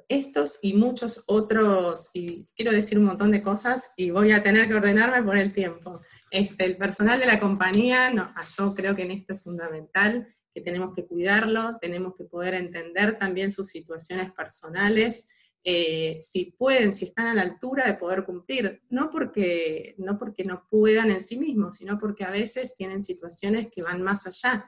estos 0.09 0.59
y 0.63 0.75
muchos 0.75 1.23
otros, 1.27 2.11
y 2.13 2.47
quiero 2.57 2.73
decir 2.73 2.99
un 2.99 3.05
montón 3.05 3.31
de 3.31 3.43
cosas 3.43 3.91
y 3.97 4.11
voy 4.11 4.33
a 4.33 4.43
tener 4.43 4.67
que 4.67 4.75
ordenarme 4.75 5.23
por 5.23 5.37
el 5.37 5.53
tiempo. 5.53 6.01
Este, 6.31 6.65
el 6.65 6.77
personal 6.77 7.21
de 7.21 7.27
la 7.27 7.39
compañía, 7.39 8.11
no, 8.11 8.35
yo 8.59 8.75
creo 8.75 8.95
que 8.95 9.03
en 9.03 9.13
esto 9.13 9.35
es 9.35 9.43
fundamental, 9.43 10.27
que 10.53 10.61
tenemos 10.61 10.95
que 10.95 11.07
cuidarlo, 11.07 11.79
tenemos 11.81 12.15
que 12.17 12.25
poder 12.25 12.55
entender 12.55 13.19
también 13.19 13.53
sus 13.53 13.69
situaciones 13.69 14.33
personales, 14.33 15.29
eh, 15.69 16.21
si 16.23 16.55
pueden, 16.57 16.93
si 16.93 17.07
están 17.07 17.27
a 17.27 17.35
la 17.35 17.43
altura 17.43 17.89
de 17.89 17.95
poder 17.95 18.25
cumplir, 18.25 18.83
no 18.89 19.11
porque, 19.11 19.97
no 19.99 20.17
porque 20.17 20.45
no 20.45 20.65
puedan 20.71 21.11
en 21.11 21.21
sí 21.21 21.37
mismos, 21.37 21.79
sino 21.79 21.99
porque 21.99 22.23
a 22.23 22.31
veces 22.31 22.77
tienen 22.77 23.03
situaciones 23.03 23.67
que 23.67 23.83
van 23.83 24.01
más 24.01 24.29
allá. 24.29 24.65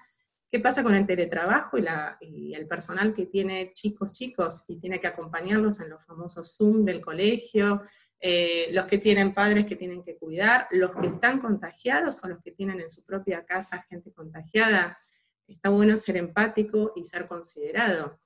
¿Qué 0.50 0.58
pasa 0.58 0.82
con 0.82 0.96
el 0.96 1.06
teletrabajo 1.06 1.78
y, 1.78 1.82
la, 1.82 2.18
y, 2.20 2.52
el 2.52 2.66
personal 2.66 3.14
que 3.14 3.26
tiene 3.26 3.72
chicos 3.72 4.12
chicos 4.12 4.64
y 4.66 4.76
tiene 4.76 4.98
que 4.98 5.06
acompañarlos 5.06 5.78
en 5.78 5.90
los 5.90 6.04
famosos 6.04 6.56
Zoom 6.56 6.82
del 6.82 7.00
colegio, 7.00 7.80
eh, 8.18 8.66
los 8.72 8.86
que 8.86 8.98
tienen 8.98 9.34
padres 9.34 9.66
que 9.66 9.76
tienen 9.76 10.02
que 10.02 10.16
cuidar, 10.16 10.66
los 10.72 10.90
que 10.96 11.06
están 11.06 11.38
contagiados 11.38 12.24
o 12.24 12.28
los 12.28 12.42
que 12.42 12.50
tienen 12.50 12.80
en 12.80 12.90
su 12.90 13.04
propia 13.04 13.46
casa 13.46 13.86
gente 13.88 14.10
contagiada? 14.10 14.98
está 15.46 15.70
bueno 15.70 15.96
ser 15.96 16.16
empático 16.16 16.92
y 16.94 17.04
ser 17.04 17.26
considerado. 17.26 18.18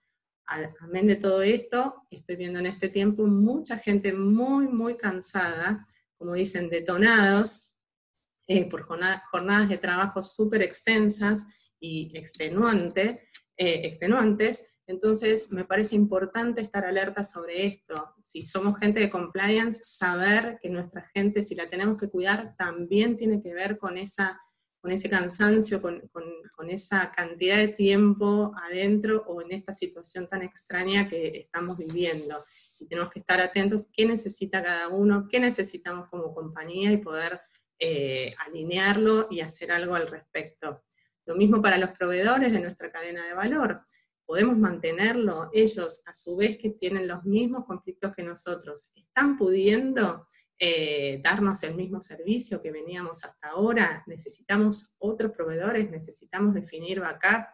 Amén 0.80 1.06
de 1.06 1.16
todo 1.16 1.42
esto, 1.42 2.06
estoy 2.10 2.36
viendo 2.36 2.58
en 2.58 2.66
este 2.66 2.90
tiempo 2.90 3.26
mucha 3.26 3.78
gente 3.78 4.12
muy, 4.12 4.68
muy 4.68 4.98
cansada, 4.98 5.86
como 6.18 6.34
dicen, 6.34 6.68
detonados 6.68 7.74
eh, 8.46 8.68
por 8.68 8.82
jornadas 8.82 9.70
de 9.70 9.78
trabajo 9.78 10.22
súper 10.22 10.60
extensas 10.60 11.46
y 11.80 12.14
eh, 12.14 12.18
extenuantes. 12.18 13.16
Entonces, 14.86 15.50
me 15.52 15.64
parece 15.64 15.96
importante 15.96 16.60
estar 16.60 16.84
alerta 16.84 17.24
sobre 17.24 17.66
esto. 17.66 18.12
Si 18.22 18.42
somos 18.42 18.78
gente 18.78 19.00
de 19.00 19.08
compliance, 19.08 19.80
saber 19.82 20.58
que 20.60 20.68
nuestra 20.68 21.00
gente, 21.14 21.42
si 21.42 21.54
la 21.54 21.66
tenemos 21.66 21.96
que 21.96 22.10
cuidar, 22.10 22.54
también 22.56 23.16
tiene 23.16 23.40
que 23.40 23.54
ver 23.54 23.78
con 23.78 23.96
esa 23.96 24.38
con 24.82 24.90
ese 24.90 25.08
cansancio, 25.08 25.80
con, 25.80 26.02
esa 26.68 27.10
cantidad 27.10 27.56
de 27.56 27.68
tiempo 27.68 28.52
adentro 28.56 29.24
o 29.26 29.40
en 29.40 29.52
esta 29.52 29.72
situación 29.72 30.26
tan 30.26 30.42
extraña 30.42 31.08
que 31.08 31.28
estamos 31.38 31.78
viviendo. 31.78 32.36
y 32.80 32.86
tenemos 32.86 33.10
que 33.10 33.20
estar 33.20 33.40
atentos 33.40 33.84
qué 33.92 34.06
necesita 34.06 34.62
cada 34.62 34.88
uno, 34.88 35.28
qué 35.28 35.38
necesitamos 35.38 36.08
como 36.08 36.34
compañía 36.34 36.90
y 36.90 36.96
poder 36.96 37.40
eh, 37.78 38.34
alinearlo 38.46 39.28
y 39.30 39.40
hacer 39.40 39.70
algo 39.70 39.94
al 39.94 40.08
respecto. 40.08 40.82
Lo 41.26 41.36
mismo 41.36 41.62
para 41.62 41.78
los 41.78 41.90
proveedores 41.92 42.52
de 42.52 42.60
nuestra 42.60 42.90
cadena 42.90 43.24
de 43.24 43.34
valor. 43.34 43.82
Podemos 44.24 44.56
mantenerlo, 44.56 45.50
ellos 45.52 46.02
a 46.06 46.14
su 46.14 46.34
vez 46.34 46.58
que 46.58 46.70
tienen 46.70 47.06
los 47.06 47.24
mismos 47.24 47.66
conflictos 47.66 48.16
que 48.16 48.24
nosotros, 48.24 48.92
están 48.96 49.36
pudiendo 49.36 50.26
eh, 50.64 51.20
darnos 51.24 51.60
el 51.64 51.74
mismo 51.74 52.00
servicio 52.00 52.62
que 52.62 52.70
veníamos 52.70 53.24
hasta 53.24 53.48
ahora, 53.48 54.04
necesitamos 54.06 54.94
otros 55.00 55.32
proveedores, 55.32 55.90
necesitamos 55.90 56.54
definir 56.54 57.00
backup, 57.00 57.48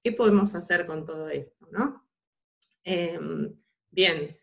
¿qué 0.00 0.12
podemos 0.12 0.54
hacer 0.54 0.86
con 0.86 1.04
todo 1.04 1.28
esto? 1.28 1.66
¿no? 1.72 2.08
Em, 2.84 3.52
bien, 3.90 4.38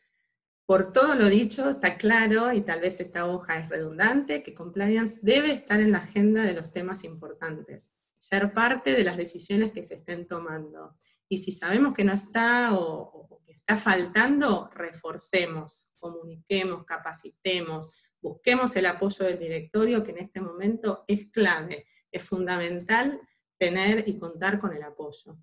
por 0.65 0.91
todo 0.91 1.15
lo 1.15 1.29
dicho, 1.29 1.69
está 1.69 1.95
claro, 1.95 2.51
y 2.51 2.59
tal 2.59 2.81
vez 2.81 2.99
esta 2.99 3.25
hoja 3.25 3.57
es 3.57 3.69
redundante, 3.69 4.43
que 4.43 4.53
compliance 4.53 5.17
debe 5.21 5.53
estar 5.53 5.79
en 5.79 5.93
la 5.93 5.99
agenda 5.99 6.43
de 6.43 6.55
los 6.55 6.73
temas 6.73 7.05
importantes, 7.05 7.95
ser 8.15 8.51
parte 8.51 8.97
de 8.97 9.05
las 9.05 9.15
decisiones 9.15 9.71
que 9.71 9.85
se 9.85 9.95
estén 9.95 10.27
tomando. 10.27 10.93
Y 11.29 11.37
si 11.37 11.53
sabemos 11.53 11.93
que 11.93 12.03
no 12.03 12.11
está 12.11 12.73
o, 12.73 13.41
que 13.45 13.53
está 13.53 13.77
faltando, 13.77 14.69
reforcemos, 14.73 15.93
comuniquemos, 15.97 16.83
capacitemos, 16.83 17.93
busquemos 18.21 18.75
el 18.75 18.85
apoyo 18.85 19.25
del 19.25 19.39
directorio, 19.39 20.03
que 20.03 20.11
en 20.11 20.19
este 20.19 20.41
momento 20.41 21.03
es 21.07 21.27
clave, 21.27 21.85
es 22.11 22.23
fundamental 22.23 23.19
tener 23.57 24.07
y 24.07 24.17
contar 24.17 24.59
con 24.59 24.73
el 24.73 24.83
apoyo. 24.83 25.37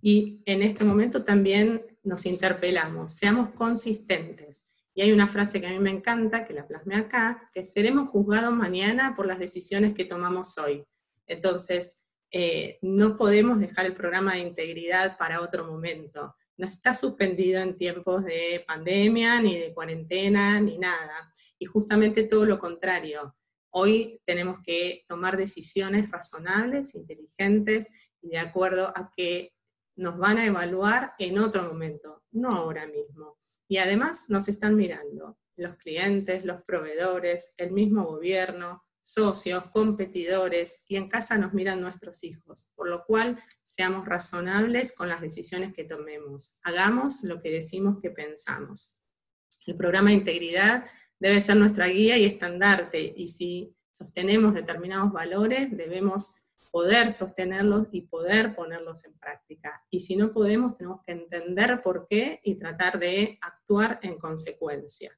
Y 0.00 0.42
en 0.44 0.62
este 0.62 0.84
momento 0.84 1.24
también 1.24 1.98
nos 2.02 2.26
interpelamos, 2.26 3.12
seamos 3.12 3.50
consistentes. 3.50 4.66
Y 4.94 5.02
hay 5.02 5.12
una 5.12 5.26
frase 5.26 5.60
que 5.60 5.66
a 5.66 5.70
mí 5.70 5.78
me 5.78 5.90
encanta, 5.90 6.44
que 6.44 6.52
la 6.52 6.68
plasmé 6.68 6.96
acá, 6.96 7.48
que 7.52 7.64
seremos 7.64 8.10
juzgados 8.10 8.54
mañana 8.54 9.16
por 9.16 9.26
las 9.26 9.38
decisiones 9.38 9.94
que 9.94 10.04
tomamos 10.04 10.56
hoy. 10.58 10.84
Entonces, 11.26 12.06
eh, 12.30 12.78
no 12.82 13.16
podemos 13.16 13.58
dejar 13.58 13.86
el 13.86 13.94
programa 13.94 14.34
de 14.34 14.40
integridad 14.40 15.16
para 15.16 15.40
otro 15.40 15.66
momento 15.66 16.34
no 16.56 16.66
está 16.66 16.94
suspendido 16.94 17.60
en 17.60 17.76
tiempos 17.76 18.24
de 18.24 18.64
pandemia, 18.66 19.40
ni 19.40 19.58
de 19.58 19.74
cuarentena, 19.74 20.60
ni 20.60 20.78
nada. 20.78 21.30
Y 21.58 21.66
justamente 21.66 22.24
todo 22.24 22.44
lo 22.44 22.58
contrario. 22.58 23.36
Hoy 23.70 24.20
tenemos 24.24 24.58
que 24.64 25.04
tomar 25.08 25.36
decisiones 25.36 26.10
razonables, 26.10 26.94
inteligentes 26.94 27.90
y 28.22 28.28
de 28.28 28.38
acuerdo 28.38 28.92
a 28.94 29.10
que 29.16 29.52
nos 29.96 30.16
van 30.18 30.38
a 30.38 30.46
evaluar 30.46 31.14
en 31.18 31.38
otro 31.38 31.64
momento, 31.64 32.22
no 32.30 32.54
ahora 32.54 32.86
mismo. 32.86 33.38
Y 33.68 33.78
además 33.78 34.26
nos 34.28 34.48
están 34.48 34.76
mirando 34.76 35.38
los 35.56 35.76
clientes, 35.76 36.44
los 36.44 36.62
proveedores, 36.62 37.54
el 37.56 37.72
mismo 37.72 38.04
gobierno, 38.04 38.84
socios, 39.04 39.66
competidores, 39.66 40.82
y 40.88 40.96
en 40.96 41.10
casa 41.10 41.36
nos 41.36 41.52
miran 41.52 41.80
nuestros 41.80 42.24
hijos, 42.24 42.70
por 42.74 42.88
lo 42.88 43.04
cual 43.04 43.38
seamos 43.62 44.06
razonables 44.06 44.94
con 44.94 45.10
las 45.10 45.20
decisiones 45.20 45.74
que 45.74 45.84
tomemos. 45.84 46.58
Hagamos 46.62 47.22
lo 47.22 47.42
que 47.42 47.50
decimos 47.50 47.98
que 48.00 48.10
pensamos. 48.10 48.98
El 49.66 49.76
programa 49.76 50.08
de 50.08 50.16
integridad 50.16 50.84
debe 51.18 51.42
ser 51.42 51.56
nuestra 51.56 51.86
guía 51.86 52.16
y 52.16 52.24
estandarte, 52.24 53.12
y 53.14 53.28
si 53.28 53.76
sostenemos 53.92 54.54
determinados 54.54 55.12
valores, 55.12 55.76
debemos 55.76 56.34
poder 56.72 57.12
sostenerlos 57.12 57.88
y 57.92 58.00
poder 58.00 58.56
ponerlos 58.56 59.04
en 59.04 59.18
práctica. 59.18 59.84
Y 59.90 60.00
si 60.00 60.16
no 60.16 60.32
podemos, 60.32 60.76
tenemos 60.76 61.02
que 61.06 61.12
entender 61.12 61.82
por 61.82 62.06
qué 62.08 62.40
y 62.42 62.56
tratar 62.56 62.98
de 62.98 63.38
actuar 63.42 64.00
en 64.02 64.18
consecuencia. 64.18 65.16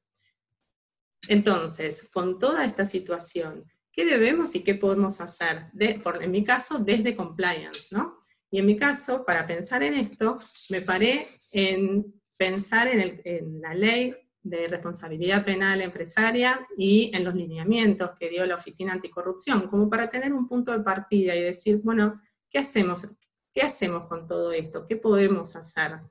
Entonces, 1.29 2.09
con 2.13 2.37
toda 2.37 2.63
esta 2.63 2.85
situación, 2.85 3.65
qué 3.97 4.05
debemos 4.05 4.53
y 4.53 4.63
qué 4.63 4.75
podemos 4.75 5.19
hacer, 5.21 5.71
por, 6.03 6.23
en 6.23 6.29
mi 6.29 6.43
caso, 6.43 6.77
desde 6.77 7.15
compliance, 7.15 7.87
¿no? 7.89 8.19
Y 8.51 8.59
en 8.59 8.67
mi 8.67 8.75
caso, 8.75 9.25
para 9.25 9.47
pensar 9.47 9.81
en 9.81 9.95
esto, 9.95 10.37
me 10.69 10.81
paré 10.81 11.25
en 11.51 12.05
pensar 12.37 12.87
en, 12.89 13.59
la 13.59 13.73
ley 13.73 14.15
de 14.43 14.67
responsabilidad 14.67 15.43
penal 15.43 15.81
empresaria 15.81 16.63
y 16.77 17.09
en 17.15 17.23
los 17.23 17.33
lineamientos 17.33 18.11
que 18.19 18.29
dio 18.29 18.45
la 18.45 18.53
Oficina 18.53 18.93
Anticorrupción, 18.93 19.67
como 19.67 19.89
para 19.89 20.07
tener 20.07 20.31
un 20.31 20.47
punto 20.47 20.71
de 20.71 20.81
partida 20.81 21.35
y 21.35 21.41
decir, 21.41 21.81
bueno, 21.83 22.13
¿qué 22.51 22.59
hacemos? 22.59 23.07
¿Qué 23.51 23.61
hacemos 23.61 24.07
con 24.07 24.27
todo 24.27 24.51
esto? 24.51 24.85
¿Qué 24.85 24.95
podemos 24.97 25.55
hacer? 25.55 26.01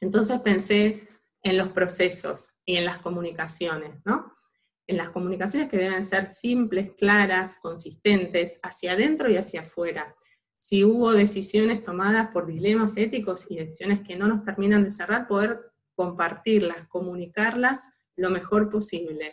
Entonces 0.00 0.40
pensé 0.40 1.08
en 1.42 1.58
los 1.58 1.70
procesos 1.70 2.54
y 2.64 2.76
en 2.76 2.84
las 2.84 2.98
comunicaciones, 2.98 4.00
¿no? 4.04 4.31
En 4.86 4.96
las 4.96 5.10
comunicaciones 5.10 5.68
que 5.68 5.78
deben 5.78 6.04
ser 6.04 6.26
simples, 6.26 6.92
claras, 6.96 7.58
consistentes, 7.60 8.58
hacia 8.62 8.92
adentro 8.92 9.30
y 9.30 9.36
hacia 9.36 9.62
afuera. 9.62 10.14
Si 10.58 10.84
hubo 10.84 11.12
decisiones 11.12 11.82
tomadas 11.82 12.28
por 12.28 12.46
dilemas 12.46 12.96
éticos 12.96 13.50
y 13.50 13.56
decisiones 13.56 14.00
que 14.00 14.16
no 14.16 14.28
nos 14.28 14.44
terminan 14.44 14.84
de 14.84 14.90
cerrar, 14.90 15.26
poder 15.26 15.72
compartirlas, 15.94 16.86
comunicarlas 16.88 17.92
lo 18.16 18.30
mejor 18.30 18.68
posible. 18.68 19.28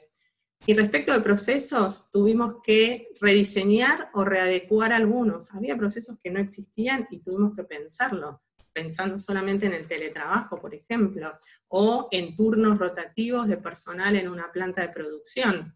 Y 0.65 0.73
respecto 0.73 1.13
de 1.13 1.21
procesos, 1.21 2.09
tuvimos 2.11 2.55
que 2.63 3.09
rediseñar 3.21 4.09
o 4.13 4.25
readecuar 4.25 4.91
algunos. 4.91 5.53
Había 5.53 5.77
procesos 5.77 6.17
que 6.21 6.31
no 6.31 6.39
existían 6.39 7.07
y 7.09 7.19
tuvimos 7.19 7.55
que 7.55 7.63
pensarlo 7.63 8.41
pensando 8.79 9.19
solamente 9.19 9.65
en 9.65 9.73
el 9.73 9.87
teletrabajo, 9.87 10.57
por 10.57 10.73
ejemplo, 10.73 11.37
o 11.67 12.07
en 12.11 12.33
turnos 12.33 12.77
rotativos 12.77 13.49
de 13.49 13.57
personal 13.57 14.15
en 14.15 14.29
una 14.29 14.49
planta 14.53 14.81
de 14.81 14.93
producción. 14.93 15.75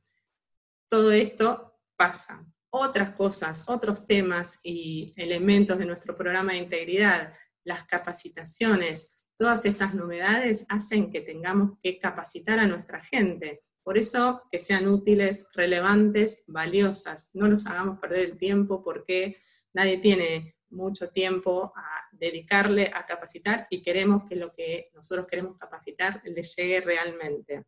Todo 0.87 1.11
esto 1.11 1.79
pasa. 1.97 2.45
Otras 2.69 3.11
cosas, 3.11 3.65
otros 3.67 4.05
temas 4.05 4.61
y 4.63 5.13
elementos 5.17 5.77
de 5.77 5.85
nuestro 5.85 6.15
programa 6.15 6.53
de 6.53 6.59
integridad, 6.59 7.33
las 7.65 7.83
capacitaciones, 7.83 9.27
todas 9.37 9.65
estas 9.65 9.93
novedades 9.93 10.65
hacen 10.69 11.11
que 11.11 11.19
tengamos 11.19 11.77
que 11.81 11.99
capacitar 11.99 12.57
a 12.59 12.67
nuestra 12.67 13.03
gente. 13.03 13.59
Por 13.83 13.97
eso, 13.97 14.43
que 14.49 14.61
sean 14.61 14.87
útiles, 14.87 15.45
relevantes, 15.53 16.45
valiosas. 16.47 17.31
No 17.33 17.49
los 17.49 17.67
hagamos 17.67 17.99
perder 17.99 18.29
el 18.29 18.37
tiempo 18.37 18.81
porque 18.81 19.35
nadie 19.73 19.97
tiene 19.97 20.52
mucho 20.73 21.09
tiempo 21.09 21.71
a 21.75 22.07
dedicarle 22.11 22.91
a 22.93 23.05
capacitar 23.05 23.67
y 23.69 23.81
queremos 23.81 24.23
que 24.27 24.35
lo 24.35 24.51
que 24.51 24.89
nosotros 24.93 25.25
queremos 25.27 25.57
capacitar 25.57 26.21
le 26.25 26.43
llegue 26.43 26.81
realmente. 26.81 27.63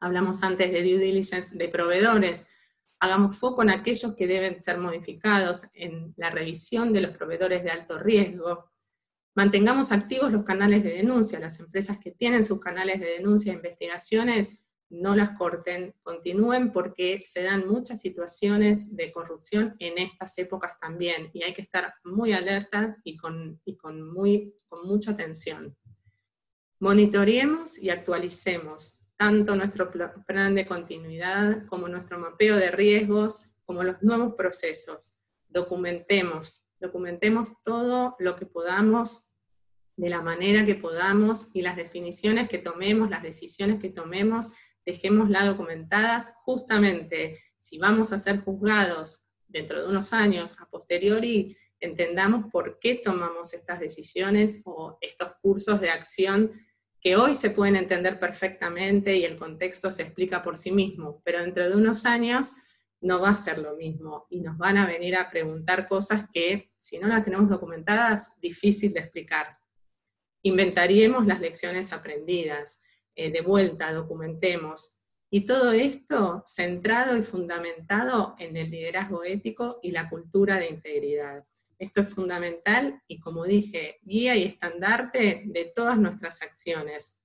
Hablamos 0.00 0.42
antes 0.42 0.72
de 0.72 0.82
due 0.82 0.98
diligence 0.98 1.56
de 1.56 1.68
proveedores. 1.68 2.48
Hagamos 2.98 3.36
foco 3.36 3.62
en 3.62 3.70
aquellos 3.70 4.16
que 4.16 4.26
deben 4.26 4.60
ser 4.60 4.78
modificados, 4.78 5.68
en 5.74 6.12
la 6.16 6.30
revisión 6.30 6.92
de 6.92 7.02
los 7.02 7.16
proveedores 7.16 7.62
de 7.62 7.70
alto 7.70 7.98
riesgo. 7.98 8.70
Mantengamos 9.34 9.92
activos 9.92 10.32
los 10.32 10.44
canales 10.44 10.82
de 10.82 10.94
denuncia. 10.94 11.38
Las 11.38 11.60
empresas 11.60 11.98
que 11.98 12.10
tienen 12.10 12.42
sus 12.42 12.60
canales 12.60 13.00
de 13.00 13.10
denuncia 13.10 13.52
e 13.52 13.56
investigaciones 13.56 14.64
no 14.92 15.16
las 15.16 15.30
corten, 15.38 15.94
continúen 16.02 16.70
porque 16.70 17.22
se 17.24 17.42
dan 17.42 17.66
muchas 17.66 18.00
situaciones 18.00 18.94
de 18.94 19.10
corrupción 19.10 19.74
en 19.78 19.96
estas 19.96 20.36
épocas 20.36 20.78
también 20.80 21.30
y 21.32 21.42
hay 21.42 21.54
que 21.54 21.62
estar 21.62 21.94
muy 22.04 22.34
alerta 22.34 22.98
y 23.02 23.16
con, 23.16 23.60
con, 23.80 24.02
muy, 24.12 24.54
con 24.68 24.86
mucha 24.86 25.12
atención. 25.12 25.74
Monitoreemos 26.78 27.78
y 27.82 27.88
actualicemos 27.88 29.00
tanto 29.16 29.56
nuestro 29.56 29.90
plan 30.26 30.54
de 30.54 30.66
continuidad 30.66 31.66
como 31.66 31.88
nuestro 31.88 32.18
mapeo 32.18 32.56
de 32.56 32.70
riesgos, 32.70 33.54
como 33.64 33.82
los 33.84 34.02
nuevos 34.02 34.34
procesos. 34.34 35.18
Documentemos, 35.48 36.68
documentemos 36.78 37.62
todo 37.62 38.14
lo 38.18 38.36
que 38.36 38.44
podamos 38.44 39.30
de 39.96 40.10
la 40.10 40.20
manera 40.20 40.64
que 40.64 40.74
podamos 40.74 41.48
y 41.54 41.62
las 41.62 41.76
definiciones 41.76 42.48
que 42.48 42.58
tomemos, 42.58 43.10
las 43.10 43.22
decisiones 43.22 43.78
que 43.78 43.90
tomemos 43.90 44.52
dejémosla 44.84 45.46
documentadas, 45.46 46.32
justamente 46.44 47.38
si 47.56 47.78
vamos 47.78 48.12
a 48.12 48.18
ser 48.18 48.40
juzgados 48.40 49.26
dentro 49.46 49.82
de 49.82 49.88
unos 49.88 50.12
años, 50.12 50.56
a 50.60 50.68
posteriori, 50.68 51.56
entendamos 51.80 52.50
por 52.50 52.78
qué 52.78 52.94
tomamos 52.94 53.54
estas 53.54 53.80
decisiones 53.80 54.62
o 54.64 54.98
estos 55.00 55.32
cursos 55.42 55.80
de 55.80 55.90
acción 55.90 56.52
que 57.00 57.16
hoy 57.16 57.34
se 57.34 57.50
pueden 57.50 57.76
entender 57.76 58.20
perfectamente 58.20 59.16
y 59.16 59.24
el 59.24 59.36
contexto 59.36 59.90
se 59.90 60.02
explica 60.02 60.42
por 60.42 60.56
sí 60.56 60.70
mismo, 60.70 61.20
pero 61.24 61.40
dentro 61.40 61.68
de 61.68 61.74
unos 61.74 62.06
años 62.06 62.54
no 63.00 63.20
va 63.20 63.30
a 63.30 63.36
ser 63.36 63.58
lo 63.58 63.76
mismo 63.76 64.26
y 64.30 64.40
nos 64.40 64.56
van 64.56 64.78
a 64.78 64.86
venir 64.86 65.16
a 65.16 65.28
preguntar 65.28 65.88
cosas 65.88 66.26
que 66.32 66.72
si 66.78 66.98
no 66.98 67.08
las 67.08 67.24
tenemos 67.24 67.48
documentadas, 67.48 68.32
difícil 68.40 68.92
de 68.92 69.00
explicar. 69.00 69.58
Inventaríamos 70.42 71.26
las 71.26 71.40
lecciones 71.40 71.92
aprendidas, 71.92 72.80
eh, 73.14 73.30
de 73.30 73.40
vuelta, 73.40 73.92
documentemos. 73.92 74.98
Y 75.30 75.46
todo 75.46 75.72
esto 75.72 76.42
centrado 76.46 77.16
y 77.16 77.22
fundamentado 77.22 78.34
en 78.38 78.56
el 78.56 78.70
liderazgo 78.70 79.24
ético 79.24 79.78
y 79.82 79.90
la 79.90 80.10
cultura 80.10 80.58
de 80.58 80.68
integridad. 80.68 81.44
Esto 81.78 82.02
es 82.02 82.14
fundamental 82.14 83.02
y 83.08 83.18
como 83.18 83.44
dije, 83.44 83.98
guía 84.02 84.36
y 84.36 84.44
estandarte 84.44 85.42
de 85.46 85.72
todas 85.74 85.98
nuestras 85.98 86.42
acciones. 86.42 87.22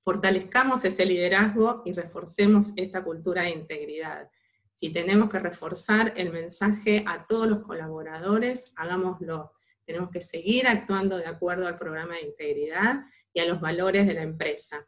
Fortalezcamos 0.00 0.84
ese 0.84 1.06
liderazgo 1.06 1.82
y 1.84 1.92
reforcemos 1.92 2.72
esta 2.76 3.02
cultura 3.02 3.44
de 3.44 3.50
integridad. 3.50 4.30
Si 4.72 4.90
tenemos 4.90 5.30
que 5.30 5.38
reforzar 5.38 6.12
el 6.16 6.32
mensaje 6.32 7.04
a 7.06 7.24
todos 7.24 7.48
los 7.48 7.60
colaboradores, 7.60 8.72
hagámoslo. 8.76 9.52
Tenemos 9.84 10.10
que 10.10 10.20
seguir 10.20 10.68
actuando 10.68 11.16
de 11.16 11.26
acuerdo 11.26 11.66
al 11.66 11.76
programa 11.76 12.14
de 12.14 12.26
integridad 12.26 13.04
y 13.32 13.40
a 13.40 13.46
los 13.46 13.60
valores 13.60 14.06
de 14.06 14.14
la 14.14 14.22
empresa. 14.22 14.86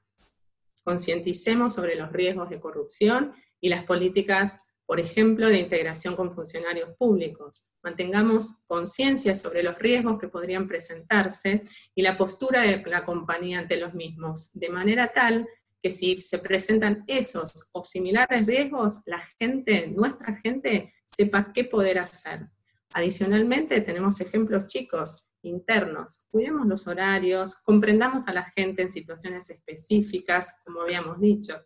Concienticemos 0.83 1.75
sobre 1.75 1.95
los 1.95 2.13
riesgos 2.13 2.51
de 2.51 2.61
corrupción 2.61 3.33
y 3.61 3.69
las 3.69 3.85
políticas, 3.85 4.63
por 4.87 5.01
ejemplo, 5.01 5.49
de 5.49 5.59
integración 5.59 6.17
con 6.17 6.33
funcionarios 6.33 6.91
públicos. 6.99 7.67
Mantengamos 7.83 8.57
conciencia 8.67 9.35
sobre 9.35 9.63
los 9.63 9.79
riesgos 9.79 10.19
que 10.19 10.29
podrían 10.29 10.69
presentarse 10.69 11.63
y 11.95 12.03
la 12.03 12.17
postura 12.17 12.63
de 12.63 12.83
la 12.87 13.05
compañía 13.05 13.61
ante 13.61 13.77
los 13.77 13.95
mismos, 13.95 14.51
de 14.55 14.69
manera 14.69 15.13
tal 15.13 15.47
que 15.83 15.91
si 15.91 16.21
se 16.21 16.39
presentan 16.39 17.05
esos 17.07 17.71
o 17.73 17.85
similares 17.85 18.47
riesgos, 18.47 19.01
la 19.07 19.21
gente, 19.39 19.89
nuestra 19.89 20.37
gente, 20.37 20.93
sepa 21.07 21.53
qué 21.53 21.65
poder 21.65 21.99
hacer. 21.99 22.45
Adicionalmente, 22.93 23.81
tenemos 23.81 24.21
ejemplos 24.21 24.67
chicos, 24.67 25.30
internos. 25.43 26.27
Cuidemos 26.31 26.67
los 26.67 26.87
horarios, 26.87 27.57
comprendamos 27.57 28.29
a 28.29 28.33
la 28.33 28.45
gente 28.45 28.83
en 28.83 28.93
situaciones 28.93 29.51
específicas, 29.51 30.57
como 30.65 30.83
habíamos 30.83 31.21
dicho. 31.21 31.65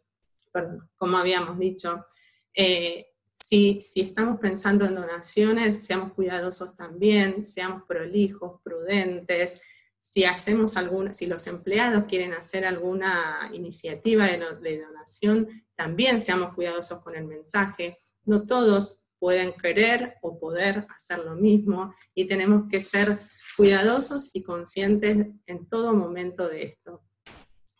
como 0.97 1.17
habíamos 1.17 1.59
dicho. 1.59 2.07
Eh, 2.55 3.07
si, 3.33 3.81
si, 3.83 4.01
estamos 4.01 4.39
pensando 4.39 4.85
en 4.85 4.95
donaciones, 4.95 5.85
seamos 5.85 6.13
cuidadosos 6.13 6.77
también, 6.77 7.45
seamos 7.45 7.83
prolijos, 7.89 8.61
prudentes, 8.63 9.61
si 10.05 10.25
hacemos 10.25 10.77
alguna, 10.77 11.15
si 11.15 11.27
los 11.27 11.47
empleados 11.47 12.05
quieren 12.05 12.35
hacer 12.35 12.67
alguna 12.67 13.51
iniciativa 13.55 14.27
de, 14.27 14.79
donación, 14.79 15.49
también 15.75 16.21
seamos 16.21 16.55
cuidadosos 16.55 17.01
con 17.01 17.17
el 17.17 17.25
mensaje. 17.25 17.97
No 18.25 18.47
todos 18.47 19.03
pueden 19.25 19.55
querer 19.55 20.19
o 20.21 20.39
poder 20.39 20.87
hacer 20.95 21.21
lo 21.21 21.35
mismo 21.35 21.95
y 22.15 22.27
tenemos 22.27 22.69
que 22.69 22.83
ser 22.83 23.09
cuidadosos 23.57 24.29
y 24.35 24.43
conscientes 24.43 25.29
en 25.47 25.67
todo 25.67 25.95
momento 25.95 26.47
de 26.47 26.65
esto. 26.65 27.03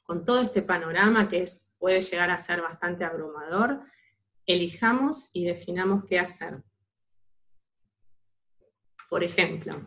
Con 0.05 0.25
todo 0.25 0.41
este 0.41 0.63
panorama 0.63 1.29
que 1.29 1.43
es, 1.43 1.69
puede 1.77 2.01
llegar 2.01 2.31
a 2.31 2.39
ser 2.39 2.63
bastante 2.63 3.05
abrumador, 3.05 3.81
elijamos 4.47 5.29
y 5.35 5.45
definamos 5.45 6.07
qué 6.07 6.19
hacer. 6.19 6.63
Por 9.11 9.23
ejemplo, 9.23 9.87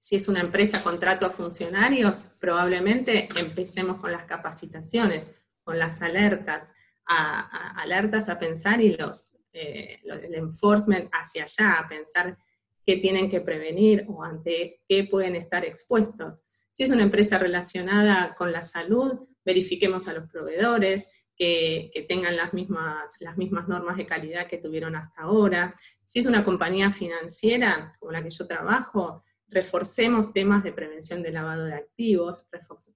si 0.00 0.16
es 0.16 0.26
una 0.26 0.40
empresa 0.40 0.82
contrato 0.82 1.24
a 1.24 1.30
funcionarios, 1.30 2.26
probablemente 2.40 3.28
empecemos 3.36 4.00
con 4.00 4.10
las 4.10 4.24
capacitaciones, 4.24 5.36
con 5.62 5.78
las 5.78 6.02
alertas, 6.02 6.72
alertas 7.06 8.28
a 8.28 8.40
pensar 8.40 8.80
y 8.80 8.96
los, 8.96 9.33
eh, 9.54 10.00
el 10.04 10.34
enforcement 10.34 11.08
hacia 11.12 11.44
allá, 11.44 11.78
a 11.78 11.88
pensar 11.88 12.36
qué 12.84 12.96
tienen 12.96 13.30
que 13.30 13.40
prevenir 13.40 14.04
o 14.08 14.22
ante 14.22 14.82
qué 14.88 15.04
pueden 15.04 15.36
estar 15.36 15.64
expuestos. 15.64 16.42
Si 16.72 16.82
es 16.82 16.90
una 16.90 17.04
empresa 17.04 17.38
relacionada 17.38 18.34
con 18.34 18.52
la 18.52 18.64
salud, 18.64 19.20
verifiquemos 19.44 20.08
a 20.08 20.12
los 20.12 20.28
proveedores, 20.28 21.10
que, 21.36 21.90
que, 21.92 22.02
tengan 22.02 22.36
las 22.36 22.52
mismas, 22.54 23.16
las 23.20 23.36
mismas 23.36 23.66
normas 23.66 23.96
de 23.96 24.06
calidad 24.06 24.46
que 24.46 24.58
tuvieron 24.58 24.94
hasta 24.94 25.22
ahora. 25.22 25.74
Si 26.04 26.20
es 26.20 26.26
una 26.26 26.44
compañía 26.44 26.92
financiera, 26.92 27.92
como 27.98 28.12
la 28.12 28.22
que 28.22 28.30
yo 28.30 28.46
trabajo, 28.46 29.24
reforcemos 29.48 30.32
temas 30.32 30.64
de 30.64 30.72
prevención 30.72 31.22
de 31.22 31.32
lavado 31.32 31.64
de 31.64 31.74
activos, 31.74 32.46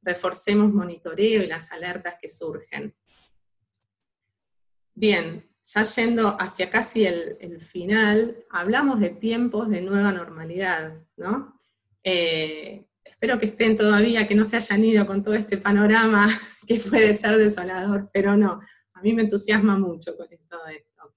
reforcemos 0.03 0.73
monitoreo 0.73 1.43
y 1.43 1.47
las 1.47 1.73
alertas 1.73 2.17
que 2.21 2.29
surgen. 2.29 2.95
Bien, 4.95 5.48
ya 5.69 5.83
yendo 5.83 6.35
hacia 6.41 6.71
casi 6.71 7.05
el, 7.05 7.61
final, 7.61 8.43
hablamos 8.49 9.01
de 9.01 9.11
tiempos 9.11 9.69
de 9.69 9.83
nueva 9.83 10.13
normalidad, 10.13 11.03
¿no? 11.17 11.59
Eh, 12.03 12.87
espero 13.05 13.39
que 13.39 13.47
estén 13.47 13.77
todavía, 13.77 14.27
que 14.27 14.35
no 14.35 14.47
se 14.47 14.57
hayan 14.57 14.83
ido 14.83 15.07
con 15.07 15.23
todo 15.23 15.35
este 15.35 15.59
panorama 15.59 16.27
que 16.67 16.77
puede 16.77 17.13
ser 17.13 17.37
desolador, 17.37 18.09
pero 18.15 18.35
no, 18.35 18.61
a 18.95 19.03
mí 19.03 19.13
me 19.13 19.23
entusiasma 19.23 19.79
mucho 19.79 20.17
con 20.17 20.29
todo 20.49 20.67
esto. 20.69 21.15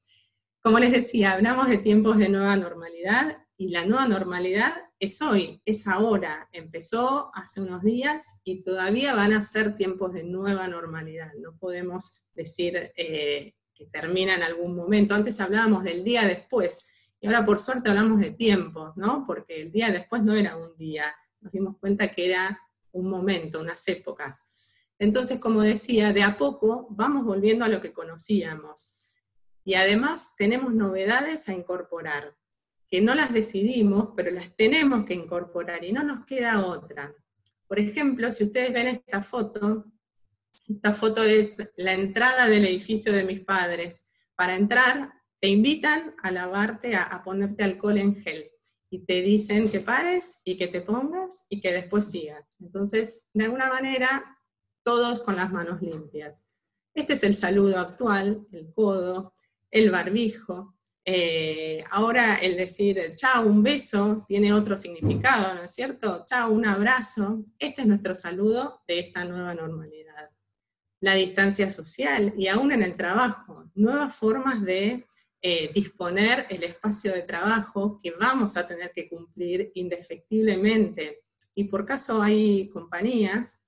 Como 0.62 0.80
les 0.80 0.92
decía, 0.92 1.32
hablamos 1.32 1.70
de 1.70 1.78
tiempos 1.78 2.18
de 2.18 2.28
nueva 2.28 2.58
normalidad 2.58 3.38
y 3.56 3.70
la 3.70 3.86
nueva 3.86 4.06
normalidad 4.06 4.74
es 5.00 5.22
hoy, 5.22 5.62
es 5.64 5.88
ahora, 5.88 6.50
empezó 6.52 7.32
hace 7.34 7.62
unos 7.62 7.84
días 7.84 8.34
y 8.44 8.64
todavía 8.64 9.16
van 9.16 9.32
a 9.32 9.42
ser 9.42 9.74
tiempos 9.74 10.14
de 10.14 10.26
nueva 10.26 10.68
normalidad. 10.68 11.32
No 11.40 11.58
podemos 11.58 12.26
decir 12.36 12.92
eh, 12.98 13.54
termina 13.88 14.36
en 14.36 14.44
algún 14.44 14.76
momento. 14.76 15.16
Antes 15.16 15.40
hablábamos 15.40 15.84
del 15.84 16.04
día 16.04 16.26
después 16.26 16.86
y 17.20 17.28
ahora 17.28 17.46
por 17.46 17.60
suerte 17.60 17.90
hablamos 17.90 18.20
de 18.20 18.32
tiempos, 18.32 18.98
¿no? 18.98 19.26
Porque 19.28 19.62
el 19.62 19.72
día 19.72 19.92
después 19.92 20.24
no 20.24 20.36
era 20.36 20.58
un 20.58 20.76
día, 20.78 21.14
nos 21.40 21.52
dimos 21.52 21.78
cuenta 21.80 22.10
que 22.10 22.26
era 22.26 22.60
un 22.92 23.10
momento, 23.10 23.62
unas 23.62 23.88
épocas. 23.88 24.76
Entonces, 24.98 25.40
como 25.40 25.62
decía, 25.62 26.14
de 26.14 26.24
a 26.24 26.38
poco 26.38 26.88
vamos 26.90 27.24
volviendo 27.24 27.66
a 27.66 27.70
lo 27.70 27.82
que 27.82 27.94
conocíamos. 27.94 29.16
Y 29.64 29.76
además 29.76 30.34
tenemos 30.36 30.74
novedades 30.74 31.48
a 31.48 31.54
incorporar 31.54 32.36
que 32.88 33.02
no 33.02 33.16
las 33.16 33.32
decidimos, 33.32 34.10
pero 34.16 34.32
las 34.32 34.56
tenemos 34.56 35.06
que 35.06 35.14
incorporar 35.14 35.84
y 35.84 35.94
no 35.94 36.04
nos 36.04 36.26
queda 36.26 36.66
otra. 36.66 37.16
Por 37.68 37.80
ejemplo, 37.80 38.32
si 38.32 38.44
ustedes 38.44 38.74
ven 38.74 38.88
esta 38.88 39.22
foto, 39.22 39.86
esta 40.76 40.94
foto 40.94 41.24
es 41.24 41.56
la 41.76 41.94
entrada 41.94 42.48
del 42.48 42.66
edificio 42.66 43.12
de 43.14 43.24
mis 43.24 43.42
padres. 43.42 44.08
Para 44.36 44.56
entrar, 44.56 45.12
te 45.40 45.48
invitan 45.48 46.16
a 46.22 46.32
lavarte, 46.32 46.96
a, 46.96 47.22
ponerte 47.24 47.64
alcohol 47.64 47.98
en 47.98 48.16
gel. 48.16 48.52
Y 48.90 49.06
te 49.06 49.22
dicen 49.22 49.70
que 49.70 49.80
pares 49.80 50.42
y 50.44 50.58
que 50.58 50.68
te 50.68 50.82
pongas 50.82 51.46
y 51.50 51.62
que 51.62 51.72
después 51.72 52.10
sigas. 52.12 52.44
Entonces, 52.60 53.26
de 53.34 53.46
alguna 53.46 53.70
manera, 53.70 54.38
todos 54.84 55.22
con 55.22 55.36
las 55.36 55.52
manos 55.52 55.82
limpias. 55.82 56.46
Este 56.94 57.14
es 57.14 57.24
el 57.24 57.34
saludo 57.34 57.80
actual, 57.80 58.46
el 58.52 58.74
codo, 58.74 59.34
el 59.70 59.92
barbijo, 59.92 60.76
eh, 61.04 61.84
ahora 61.90 62.36
el 62.36 62.56
decir 62.56 63.16
chao, 63.16 63.46
un 63.46 63.64
beso, 63.64 64.24
tiene 64.28 64.54
otro 64.54 64.78
significado, 64.78 65.56
¿no 65.56 65.64
es 65.64 65.74
cierto? 65.74 66.24
Chao, 66.28 66.52
un 66.52 66.66
abrazo. 66.66 67.44
Este 67.58 67.82
es 67.82 67.88
nuestro 67.88 68.14
saludo 68.14 68.84
de 68.88 69.00
esta 69.00 69.26
nueva 69.26 69.54
normalidad. 69.56 70.11
La 71.02 71.16
distancia 71.16 71.70
social 71.70 72.34
y 72.38 72.48
aún 72.48 72.72
en 72.72 72.82
el 72.82 72.96
trabajo, 72.96 73.70
nuevas 73.76 74.16
formas 74.16 74.64
de 74.64 75.06
eh, 75.42 75.72
disponer 75.74 76.48
el 76.50 76.64
espacio 76.64 77.12
de 77.12 77.24
trabajo 77.24 77.98
que 78.02 78.12
vamos 78.12 78.56
a 78.56 78.66
tener 78.66 78.92
que 78.92 79.10
cumplir 79.10 79.72
indefectiblemente. 79.76 81.24
Y 81.54 81.66
por 81.66 81.86
caso 81.86 82.22
hay 82.22 82.70
compañías 82.70 83.62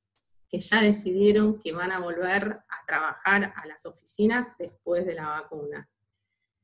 que 0.47 0.59
ya 0.59 0.81
decidieron 0.81 1.59
que 1.59 1.73
van 1.73 1.91
a 1.91 1.99
volver 1.99 2.43
a 2.69 2.85
trabajar 2.87 3.53
a 3.55 3.65
las 3.65 3.85
oficinas 3.85 4.47
después 4.57 5.05
de 5.05 5.15
la 5.15 5.27
vacuna 5.27 5.89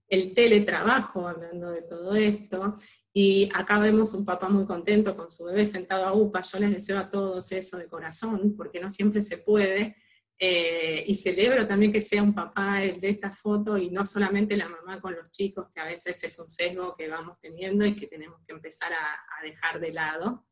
el 0.09 0.33
teletrabajo, 0.33 1.27
hablando 1.27 1.69
de 1.69 1.83
todo 1.83 2.15
esto, 2.15 2.75
y 3.13 3.49
acá 3.53 3.79
vemos 3.79 4.13
un 4.13 4.25
papá 4.25 4.49
muy 4.49 4.65
contento 4.65 5.15
con 5.15 5.29
su 5.29 5.45
bebé 5.45 5.65
sentado 5.65 6.05
a 6.05 6.13
UPA, 6.13 6.41
yo 6.41 6.59
les 6.59 6.71
deseo 6.71 6.97
a 6.97 7.09
todos 7.09 7.51
eso 7.51 7.77
de 7.77 7.87
corazón, 7.87 8.55
porque 8.57 8.79
no 8.79 8.89
siempre 8.89 9.21
se 9.21 9.37
puede, 9.37 9.95
eh, 10.39 11.03
y 11.05 11.15
celebro 11.15 11.67
también 11.67 11.91
que 11.91 12.01
sea 12.01 12.23
un 12.23 12.33
papá 12.33 12.77
de 12.77 13.09
esta 13.09 13.31
foto 13.31 13.77
y 13.77 13.89
no 13.89 14.05
solamente 14.05 14.55
la 14.55 14.69
mamá 14.69 15.01
con 15.01 15.13
los 15.13 15.29
chicos, 15.29 15.67
que 15.73 15.81
a 15.81 15.85
veces 15.85 16.23
es 16.23 16.39
un 16.39 16.47
sesgo 16.47 16.95
que 16.97 17.09
vamos 17.09 17.37
teniendo 17.41 17.85
y 17.85 17.95
que 17.95 18.07
tenemos 18.07 18.39
que 18.47 18.53
empezar 18.53 18.93
a, 18.93 19.13
a 19.37 19.43
dejar 19.43 19.79
de 19.79 19.91
lado. 19.91 20.45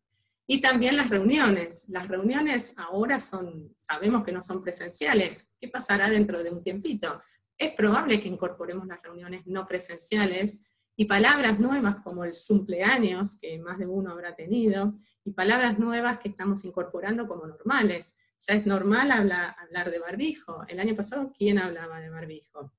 Y 0.49 0.61
también 0.61 0.95
las 0.95 1.09
reuniones. 1.09 1.85
Las 1.89 2.07
reuniones 2.07 2.73
ahora 2.77 3.19
son, 3.19 3.73
sabemos 3.77 4.23
que 4.23 4.31
no 4.31 4.41
son 4.41 4.61
presenciales. 4.61 5.49
¿Qué 5.59 5.67
pasará 5.67 6.09
dentro 6.09 6.41
de 6.43 6.51
un 6.51 6.61
tiempito? 6.61 7.19
es 7.57 7.71
probable 7.71 8.19
que 8.19 8.27
incorporemos 8.27 8.85
las 8.87 9.01
reuniones 9.01 9.45
no 9.45 9.65
presenciales 9.65 10.76
y 10.99 11.05
palabras 11.05 11.59
nuevas 11.59 11.97
como 11.97 12.25
el 12.25 12.31
cumpleaños, 12.47 13.37
que 13.39 13.59
más 13.59 13.77
de 13.77 13.85
uno 13.85 14.11
habrá 14.11 14.35
tenido, 14.35 14.95
y 15.23 15.31
palabras 15.31 15.77
nuevas 15.77 16.17
que 16.17 16.27
estamos 16.27 16.65
incorporando 16.65 17.27
como 17.27 17.45
normales. 17.45 18.15
Ya 18.39 18.55
es 18.55 18.65
normal 18.65 19.11
hablar 19.11 19.91
de 19.91 19.99
barbijo. 19.99 20.65
El 20.67 20.79
año 20.79 20.95
pasado, 20.95 21.31
¿quién 21.37 21.59
hablaba 21.59 21.99
de 21.99 22.09
barbijo? 22.09 22.73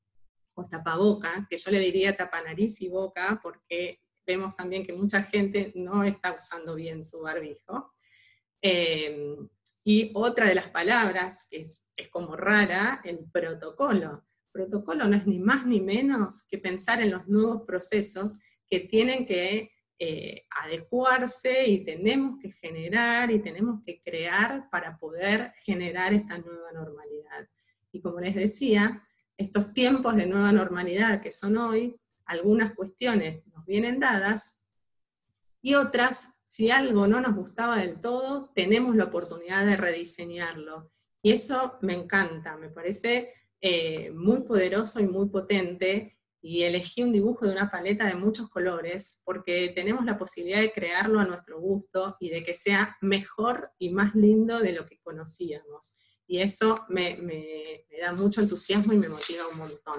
O 0.55 0.65
tapaboca, 0.65 1.47
que 1.49 1.57
yo 1.57 1.71
le 1.71 1.79
diría 1.79 2.17
tapa 2.17 2.43
nariz 2.43 2.81
y 2.81 2.89
boca, 2.89 3.39
porque 3.41 4.03
vemos 4.27 4.57
también 4.57 4.85
que 4.85 4.93
mucha 4.93 5.23
gente 5.23 5.73
no 5.77 6.03
está 6.03 6.33
usando 6.33 6.75
bien 6.75 7.05
su 7.05 7.21
barbijo. 7.21 7.95
Eh, 8.61 9.37
y 9.85 10.11
otra 10.15 10.47
de 10.47 10.57
las 10.57 10.71
palabras 10.71 11.47
que 11.49 11.59
es, 11.59 11.85
es 11.97 12.09
como 12.09 12.35
rara, 12.35 13.01
el 13.05 13.21
protocolo 13.31 14.28
protocolo 14.59 15.07
no 15.07 15.17
es 15.17 15.25
ni 15.25 15.39
más 15.39 15.65
ni 15.67 15.81
menos 15.81 16.43
que 16.49 16.59
pensar 16.59 17.01
en 17.01 17.13
los 17.13 17.29
nuevos 17.29 17.63
procesos 17.63 18.41
que 18.69 18.81
tienen 18.81 19.25
que 19.25 19.71
eh, 20.01 20.47
adecuarse 20.65 21.69
y 21.69 21.85
tenemos 21.85 22.41
que 22.41 22.51
generar 22.51 23.31
y 23.31 23.39
tenemos 23.39 23.85
que 23.87 24.03
crear 24.03 24.69
para 24.69 24.99
poder 24.99 25.53
generar 25.65 26.13
esta 26.13 26.39
nueva 26.39 26.73
normalidad. 26.73 27.49
Y 27.93 28.01
como 28.01 28.19
les 28.19 28.35
decía, 28.35 29.05
estos 29.37 29.73
tiempos 29.73 30.17
de 30.17 30.27
nueva 30.27 30.51
normalidad 30.51 31.21
que 31.21 31.31
son 31.31 31.57
hoy, 31.57 31.95
algunas 32.25 32.73
cuestiones 32.73 33.47
nos 33.47 33.65
vienen 33.65 34.01
dadas 34.01 34.57
y 35.63 35.75
otras, 35.75 36.35
si 36.45 36.73
algo 36.73 37.07
no 37.07 37.21
nos 37.21 37.37
gustaba 37.37 37.79
del 37.79 38.01
todo, 38.01 38.51
tenemos 38.57 38.97
la 38.97 39.05
oportunidad 39.05 39.65
de 39.65 39.77
rediseñarlo. 39.77 40.91
Y 41.23 41.31
eso 41.31 41.79
me 41.81 41.95
encanta, 41.95 42.57
me 42.57 42.71
parece 42.71 43.38
eh, 43.61 44.11
muy 44.11 44.43
poderoso 44.43 45.01
y 45.01 45.07
muy 45.07 45.29
potente. 45.29 46.19
Y 46.41 46.63
elegí 46.63 47.03
un 47.03 47.13
dibujo 47.13 47.47
de 47.47 47.53
una 47.53 47.71
paleta 47.71 48.07
de 48.07 48.15
muchos 48.15 48.49
colores 48.49 49.19
porque 49.25 49.73
tenemos 49.75 50.05
la 50.05 50.17
posibilidad 50.17 50.61
de 50.61 50.71
crearlo 50.71 51.19
a 51.19 51.25
nuestro 51.25 51.61
gusto 51.61 52.17
y 52.21 52.31
de 52.31 52.45
que 52.45 52.55
sea 52.55 52.97
mejor 53.01 53.73
y 53.79 53.91
más 53.91 54.15
lindo 54.15 54.61
de 54.61 54.73
lo 54.73 54.87
que 54.87 55.01
conocíamos. 55.01 56.21
Y 56.29 56.41
eso 56.41 56.85
me, 56.89 57.17
me 57.17 57.85
da 58.01 58.13
mucho 58.13 58.41
entusiasmo 58.41 58.93
y 58.93 58.99
me 58.99 59.09
motiva 59.09 59.49
un 59.49 59.59
montón. 59.59 59.97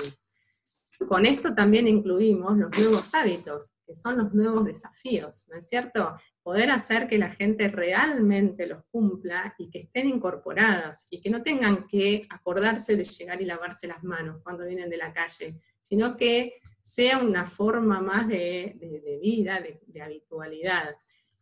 Con 1.07 1.25
esto 1.25 1.55
también 1.55 1.87
incluimos 1.87 2.57
los 2.57 2.77
nuevos 2.77 3.13
hábitos, 3.13 3.71
que 3.85 3.95
son 3.95 4.17
los 4.17 4.33
nuevos 4.33 4.65
desafíos, 4.65 5.45
¿no 5.47 5.57
es 5.57 5.67
cierto? 5.67 6.15
Poder 6.49 6.71
hacer 6.71 7.07
que 7.07 7.19
la 7.19 7.29
gente 7.29 7.67
realmente 7.67 8.65
los 8.65 8.83
cumpla 8.85 9.53
y 9.59 9.69
que 9.69 9.81
estén 9.81 10.09
incorporadas 10.09 11.05
y 11.11 11.21
que 11.21 11.29
no 11.29 11.43
tengan 11.43 11.85
que 11.85 12.25
acordarse 12.27 12.95
de 12.95 13.03
llegar 13.03 13.39
y 13.39 13.45
lavarse 13.45 13.85
las 13.85 14.03
manos 14.03 14.41
cuando 14.41 14.65
vienen 14.65 14.89
de 14.89 14.97
la 14.97 15.13
calle, 15.13 15.59
sino 15.79 16.17
que 16.17 16.55
sea 16.81 17.19
una 17.19 17.45
forma 17.45 18.01
más 18.01 18.27
de, 18.27 19.19
vida, 19.21 19.61
de, 19.61 20.01
habitualidad. 20.01 20.95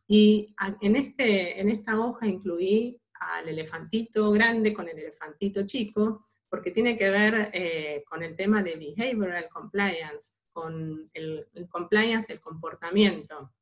Y 0.10 0.54
en, 0.82 0.98
este, 0.98 1.62
en 1.62 1.70
esta 1.70 1.98
hoja 1.98 2.28
incluí 2.28 3.00
al 3.13 3.48
elefantito 3.48 4.30
grande 4.32 4.74
con 4.74 4.89
el 4.89 5.00
elefantito 5.00 5.65
chico, 5.65 6.28
porque 6.50 6.72
tiene 6.72 6.98
que 6.98 7.10
ver 7.10 7.50
eh, 7.54 8.04
con 8.10 8.24
el 8.24 8.36
tema 8.36 8.62
de 8.62 8.76
behavioral 8.76 9.48
compliance, 9.48 10.34
con 10.52 11.02
el, 11.13 11.48
compliance 11.70 12.28
del 12.28 12.41
comportamiento. 12.41 13.54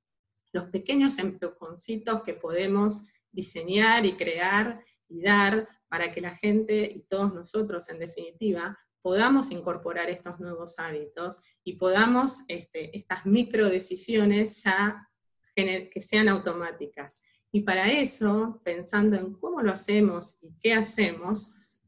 Los 0.56 0.70
pequeños 0.70 1.20
empujoncitos 1.20 2.24
que 2.24 2.34
podemos 2.34 3.04
diseñar 3.30 4.06
y 4.06 4.16
crear 4.16 4.82
y 5.10 5.22
dar 5.22 5.68
para 5.90 6.14
que 6.14 6.22
la 6.22 6.38
gente 6.38 6.90
y 6.96 7.02
todos 7.02 7.34
nosotros, 7.34 7.90
en 7.90 8.00
definitiva, 8.00 8.80
podamos 9.02 9.52
incorporar 9.52 10.10
estos 10.10 10.40
nuevos 10.40 10.80
hábitos 10.80 11.42
y 11.66 11.74
podamos 11.74 12.46
este, 12.48 12.98
estas 12.98 13.26
micro 13.26 13.68
decisiones 13.68 14.64
ya 14.64 15.10
que 15.54 16.02
sean 16.02 16.30
automáticas. 16.30 17.22
Y 17.52 17.64
para 17.64 17.92
eso, 17.92 18.62
pensando 18.64 19.18
en 19.18 19.34
cómo 19.34 19.62
lo 19.62 19.74
hacemos 19.74 20.38
y 20.42 20.54
qué 20.62 20.74
hacemos, 20.74 21.82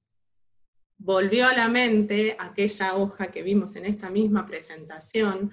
volvió 0.98 1.48
a 1.48 1.54
la 1.54 1.70
mente 1.70 2.36
aquella 2.38 2.96
hoja 2.96 3.32
que 3.32 3.44
vimos 3.44 3.78
en 3.78 3.86
esta 3.86 4.10
misma 4.10 4.46
presentación 4.46 5.52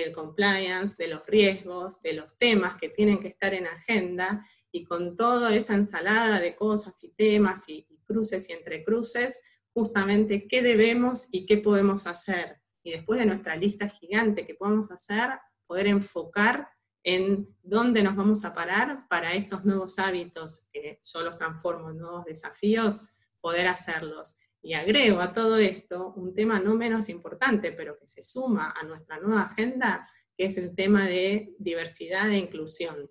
del 0.00 0.12
compliance, 0.12 0.94
de 0.98 1.08
los 1.08 1.26
riesgos, 1.26 2.00
de 2.00 2.12
los 2.12 2.36
temas 2.38 2.76
que 2.76 2.88
tienen 2.88 3.18
que 3.18 3.28
estar 3.28 3.54
en 3.54 3.66
agenda, 3.66 4.46
y 4.72 4.84
con 4.84 5.16
toda 5.16 5.54
esa 5.54 5.74
ensalada 5.74 6.38
de 6.38 6.54
cosas 6.54 7.02
y 7.02 7.12
temas 7.14 7.68
y, 7.68 7.86
cruces 8.04 8.48
y 8.50 8.52
entrecruces, 8.52 9.40
justamente 9.72 10.46
qué 10.46 10.62
debemos 10.62 11.26
y 11.32 11.44
qué 11.44 11.58
podemos 11.58 12.06
hacer. 12.06 12.60
Y 12.84 12.92
después 12.92 13.18
de 13.18 13.26
nuestra 13.26 13.56
lista 13.56 13.88
gigante 13.88 14.46
que 14.46 14.54
podemos 14.54 14.92
hacer, 14.92 15.30
poder 15.66 15.88
enfocar 15.88 16.68
en 17.02 17.48
dónde 17.62 18.02
nos 18.04 18.14
vamos 18.14 18.44
a 18.44 18.52
parar 18.52 19.08
para 19.08 19.34
estos 19.34 19.64
nuevos 19.64 19.98
hábitos, 19.98 20.68
que 20.72 21.00
yo 21.02 21.22
los 21.22 21.36
transformo 21.36 21.90
en 21.90 21.98
nuevos 21.98 22.24
desafíos, 22.26 23.26
poder 23.40 23.66
hacerlos. 23.66 24.36
Y 24.66 24.74
agrego 24.74 25.20
a 25.20 25.32
todo 25.32 25.58
esto 25.58 26.12
un 26.16 26.34
tema 26.34 26.58
no 26.58 26.74
menos 26.74 27.08
importante, 27.08 27.70
pero 27.70 27.96
que 28.00 28.08
se 28.08 28.24
suma 28.24 28.74
a 28.76 28.82
nuestra 28.82 29.20
nueva 29.20 29.42
agenda, 29.42 30.04
que 30.36 30.46
es 30.46 30.58
el 30.58 30.74
tema 30.74 31.06
de 31.06 31.54
diversidad 31.60 32.28
e 32.32 32.38
inclusión. 32.38 33.08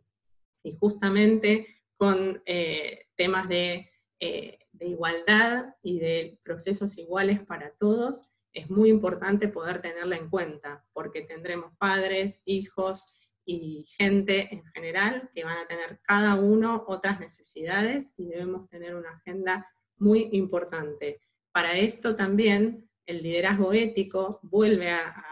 Y 0.64 0.74
justamente 0.74 1.66
con 1.96 2.44
eh, 2.46 3.06
temas 3.16 3.48
de, 3.48 3.90
eh, 4.20 4.60
de 4.74 4.86
igualdad 4.86 5.76
y 5.82 6.00
de 6.00 6.42
procesos 6.44 6.98
iguales 6.98 7.40
para 7.40 7.72
todos, 7.80 8.30
es 8.52 8.70
muy 8.70 8.90
importante 8.90 9.48
poder 9.48 9.82
tenerla 9.82 10.18
en 10.18 10.30
cuenta, 10.30 10.86
porque 10.92 11.22
tendremos 11.22 11.72
padres, 11.78 12.42
hijos 12.44 13.18
y 13.46 13.86
gente 13.98 14.54
en 14.54 14.66
general 14.74 15.32
que 15.34 15.46
van 15.46 15.60
a 15.60 15.68
tener 15.68 16.02
cada 16.02 16.36
uno 16.36 16.84
otras 16.86 17.22
necesidades 17.22 18.14
y 18.18 18.26
debemos 18.26 18.68
tener 18.68 18.94
una 18.94 19.12
agenda 19.12 19.66
muy 19.96 20.28
importante. 20.34 21.22
Para 21.56 21.78
esto 21.78 22.16
también 22.16 22.86
el 23.06 23.22
liderazgo 23.24 23.72
ético 23.72 24.42
vuelve 24.44 24.92
a, 24.92 25.24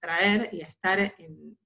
traer 0.00 0.48
y 0.50 0.62
a 0.62 0.66
estar 0.66 0.98
en, 0.98 1.56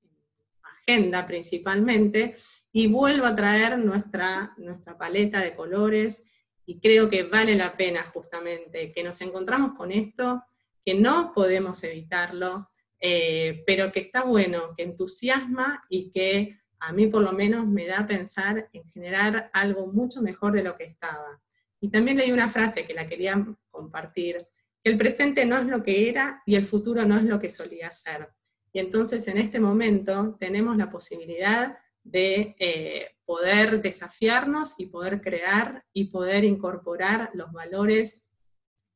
agenda 0.62 1.24
principalmente, 1.24 2.34
y 2.70 2.86
vuelve 2.88 3.26
a 3.26 3.34
traer 3.34 3.78
nuestra, 3.78 4.52
nuestra 4.58 4.98
paleta 4.98 5.40
de 5.40 5.56
colores, 5.56 6.26
y 6.66 6.80
creo 6.80 7.08
que 7.08 7.22
vale 7.22 7.54
la 7.54 7.74
pena 7.76 8.04
justamente 8.04 8.92
que 8.92 9.02
nos 9.02 9.22
encontramos 9.22 9.72
con 9.72 9.90
esto, 9.90 10.42
que 10.84 10.92
no 10.92 11.32
podemos 11.32 11.82
evitarlo, 11.82 12.68
eh, 13.00 13.62
pero 13.66 13.90
que 13.90 14.00
está 14.00 14.24
bueno, 14.24 14.74
que 14.76 14.82
entusiasma 14.82 15.82
y 15.88 16.10
que 16.10 16.60
a 16.78 16.92
mí 16.92 17.06
por 17.06 17.22
lo 17.22 17.32
menos 17.32 17.66
me 17.66 17.86
da 17.86 18.00
a 18.00 18.06
pensar 18.06 18.68
en 18.74 18.84
generar 18.90 19.48
algo 19.54 19.86
mucho 19.86 20.20
mejor 20.20 20.52
de 20.52 20.62
lo 20.62 20.76
que 20.76 20.84
estaba. 20.84 21.40
Y 21.84 21.90
también 21.90 22.16
leí 22.16 22.32
una 22.32 22.48
frase 22.48 22.86
que 22.86 22.94
la 22.94 23.06
quería 23.06 23.46
compartir, 23.70 24.38
que 24.82 24.90
el 24.90 24.96
presente 24.96 25.44
no 25.44 25.58
es 25.58 25.66
lo 25.66 25.82
que 25.82 26.08
era 26.08 26.42
y 26.46 26.54
el 26.54 26.64
futuro 26.64 27.04
no 27.04 27.18
es 27.18 27.24
lo 27.24 27.38
que 27.38 27.50
solía 27.50 27.90
ser. 27.90 28.30
Y 28.72 28.78
entonces 28.78 29.28
en 29.28 29.36
este 29.36 29.60
momento 29.60 30.34
tenemos 30.38 30.78
la 30.78 30.88
posibilidad 30.88 31.76
de 32.02 32.56
eh, 32.58 33.16
poder 33.26 33.82
desafiarnos 33.82 34.76
y 34.78 34.86
poder 34.86 35.20
crear 35.20 35.84
y 35.92 36.06
poder 36.06 36.44
incorporar 36.44 37.30
los 37.34 37.52
valores 37.52 38.28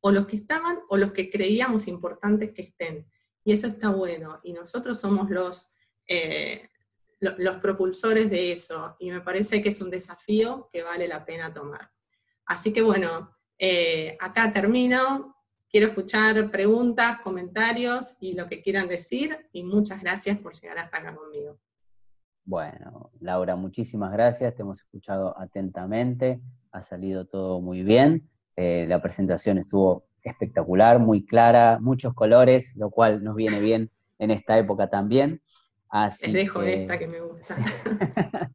o 0.01 0.09
los 0.09 0.25
que 0.25 0.37
estaban 0.37 0.79
o 0.89 0.97
los 0.97 1.11
que 1.11 1.29
creíamos 1.29 1.87
importantes 1.87 2.53
que 2.55 2.63
estén. 2.63 3.05
Y 3.43 3.53
eso 3.53 3.67
está 3.67 3.91
bueno. 3.91 4.39
Y 4.41 4.53
nosotros 4.53 4.99
somos 4.99 5.29
los, 5.29 5.75
eh, 6.07 6.67
los 7.19 7.57
propulsores 7.57 8.31
de 8.31 8.51
eso. 8.51 8.95
Y 8.97 9.11
me 9.11 9.21
parece 9.21 9.61
que 9.61 9.69
es 9.69 9.79
un 9.79 9.91
desafío 9.91 10.67
que 10.71 10.81
vale 10.81 11.07
la 11.07 11.23
pena 11.23 11.53
tomar. 11.53 11.91
Así 12.49 12.73
que 12.73 12.81
bueno, 12.81 13.29
eh, 13.59 14.17
acá 14.19 14.51
termino. 14.51 15.35
Quiero 15.69 15.85
escuchar 15.85 16.49
preguntas, 16.49 17.19
comentarios 17.19 18.17
y 18.19 18.33
lo 18.33 18.47
que 18.47 18.63
quieran 18.63 18.87
decir. 18.87 19.37
Y 19.53 19.63
muchas 19.63 20.01
gracias 20.01 20.39
por 20.39 20.53
llegar 20.53 20.79
hasta 20.79 20.97
acá 20.97 21.15
conmigo. 21.15 21.59
Bueno, 22.43 23.11
Laura, 23.19 23.55
muchísimas 23.55 24.11
gracias. 24.11 24.55
Te 24.55 24.63
hemos 24.63 24.79
escuchado 24.79 25.39
atentamente. 25.39 26.41
Ha 26.71 26.81
salido 26.81 27.25
todo 27.25 27.61
muy 27.61 27.83
bien. 27.83 28.27
Eh, 28.55 28.87
la 28.89 28.99
presentación 28.99 29.59
estuvo 29.59 30.07
espectacular, 30.23 30.97
muy 30.97 31.23
clara, 31.23 31.77
muchos 31.79 32.15
colores, 32.15 32.75
lo 32.75 32.89
cual 32.89 33.23
nos 33.23 33.35
viene 33.35 33.59
bien 33.59 33.91
en 34.17 34.31
esta 34.31 34.57
época 34.57 34.89
también. 34.89 35.39
Así 35.87 36.31
Les 36.31 36.45
dejo 36.45 36.63
esta 36.63 36.97
que 36.97 37.07
me 37.07 37.21
gusta. 37.21 37.55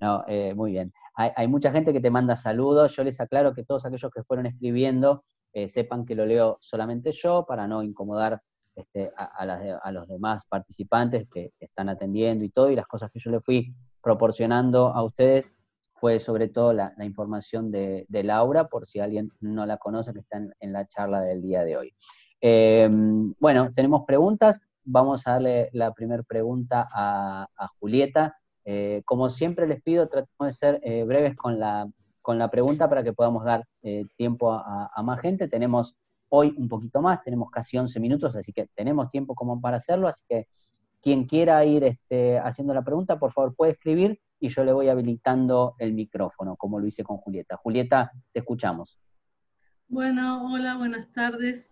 no, 0.00 0.24
eh, 0.28 0.54
muy 0.54 0.70
bien 0.70 0.92
hay, 1.14 1.48
mucha 1.48 1.70
gente 1.72 1.92
que 1.92 2.00
te 2.00 2.10
manda 2.10 2.36
saludos, 2.36 2.96
yo 2.96 3.04
les 3.04 3.20
aclaro 3.20 3.54
que 3.54 3.64
todos 3.64 3.84
aquellos 3.84 4.10
que 4.10 4.22
fueron 4.22 4.46
escribiendo 4.46 5.24
eh, 5.52 5.68
sepan 5.68 6.06
que 6.06 6.14
lo 6.14 6.24
leo 6.24 6.58
solamente 6.60 7.12
yo 7.12 7.44
para 7.46 7.66
no 7.66 7.82
incomodar 7.82 8.40
este, 8.74 9.12
a, 9.16 9.92
los 9.92 10.08
demás 10.08 10.46
participantes 10.46 11.28
que 11.28 11.52
están 11.60 11.90
atendiendo 11.90 12.44
y 12.44 12.50
todo, 12.50 12.70
y 12.70 12.76
las 12.76 12.86
cosas 12.86 13.10
que 13.10 13.18
yo 13.18 13.30
le 13.30 13.40
fui 13.40 13.74
proporcionando 14.02 14.88
a 14.88 15.02
ustedes 15.02 15.54
fue 15.94 16.18
sobre 16.18 16.48
todo 16.48 16.72
la, 16.72 16.94
información 17.00 17.70
de, 17.70 18.06
Laura, 18.24 18.68
por 18.68 18.86
si 18.86 18.98
alguien 18.98 19.30
no 19.40 19.66
la 19.66 19.76
conoce, 19.76 20.12
que 20.12 20.20
está 20.20 20.38
en, 20.58 20.72
la 20.72 20.86
charla 20.88 21.20
del 21.20 21.42
día 21.42 21.62
de 21.64 21.76
hoy. 21.76 21.94
Em, 22.40 23.34
bueno, 23.38 23.72
tenemos 23.72 24.04
preguntas. 24.04 24.60
Vamos 24.84 25.28
a 25.28 25.32
darle 25.32 25.68
la 25.72 25.92
primera 25.92 26.24
pregunta 26.24 26.88
a 26.92 27.46
Julieta. 27.78 28.41
Eh, 28.64 29.02
como 29.04 29.30
siempre 29.30 29.66
les 29.66 29.82
pido, 29.82 30.08
tratemos 30.08 30.46
de 30.46 30.52
ser 30.52 30.80
eh, 30.82 31.04
breves 31.04 31.36
con 31.36 31.58
la, 31.58 31.90
con 32.20 32.38
la 32.38 32.48
pregunta 32.50 32.88
para 32.88 33.02
que 33.02 33.12
podamos 33.12 33.44
dar 33.44 33.64
eh, 33.82 34.04
tiempo 34.16 34.52
a, 34.52 35.02
más 35.02 35.20
gente. 35.20 35.48
Tenemos 35.48 35.96
hoy 36.28 36.54
un 36.56 36.68
poquito 36.68 37.02
más, 37.02 37.22
tenemos 37.22 37.50
casi 37.50 37.76
11 37.76 37.98
minutos, 38.00 38.36
así 38.36 38.52
que 38.52 38.68
tenemos 38.74 39.08
tiempo 39.10 39.34
como 39.34 39.60
para 39.60 39.76
hacerlo, 39.76 40.08
así 40.08 40.22
que 40.28 40.46
quien 41.02 41.26
quiera 41.26 41.64
ir 41.64 41.82
este, 41.84 42.38
haciendo 42.38 42.72
la 42.72 42.82
pregunta, 42.82 43.18
por 43.18 43.32
favor 43.32 43.54
puede 43.56 43.72
escribir 43.72 44.20
y 44.38 44.48
yo 44.48 44.64
le 44.64 44.72
voy 44.72 44.88
habilitando 44.88 45.74
el 45.78 45.92
micrófono, 45.92 46.56
como 46.56 46.78
lo 46.78 46.86
hice 46.86 47.02
con 47.02 47.18
Julieta. 47.18 47.56
Julieta, 47.56 48.12
te 48.32 48.40
escuchamos. 48.40 48.98
Bueno, 49.88 50.52
hola, 50.52 50.76
buenas 50.76 51.12
tardes. 51.12 51.71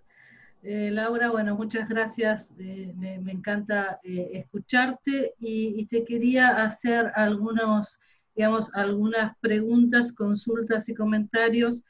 Eh, 0.62 0.90
Laura, 0.92 1.30
bueno, 1.30 1.54
muchas 1.56 1.88
gracias, 1.88 2.52
eh, 2.58 2.92
me, 2.94 3.14
encanta 3.32 3.98
eh, 4.04 4.30
escucharte 4.34 5.32
y, 5.38 5.86
te 5.86 6.04
quería 6.04 6.62
hacer 6.62 7.10
algunos, 7.14 7.98
digamos, 8.34 8.70
algunas 8.74 9.36
preguntas, 9.38 10.12
consultas 10.12 10.88
y 10.90 10.94
comentarios 10.94 11.82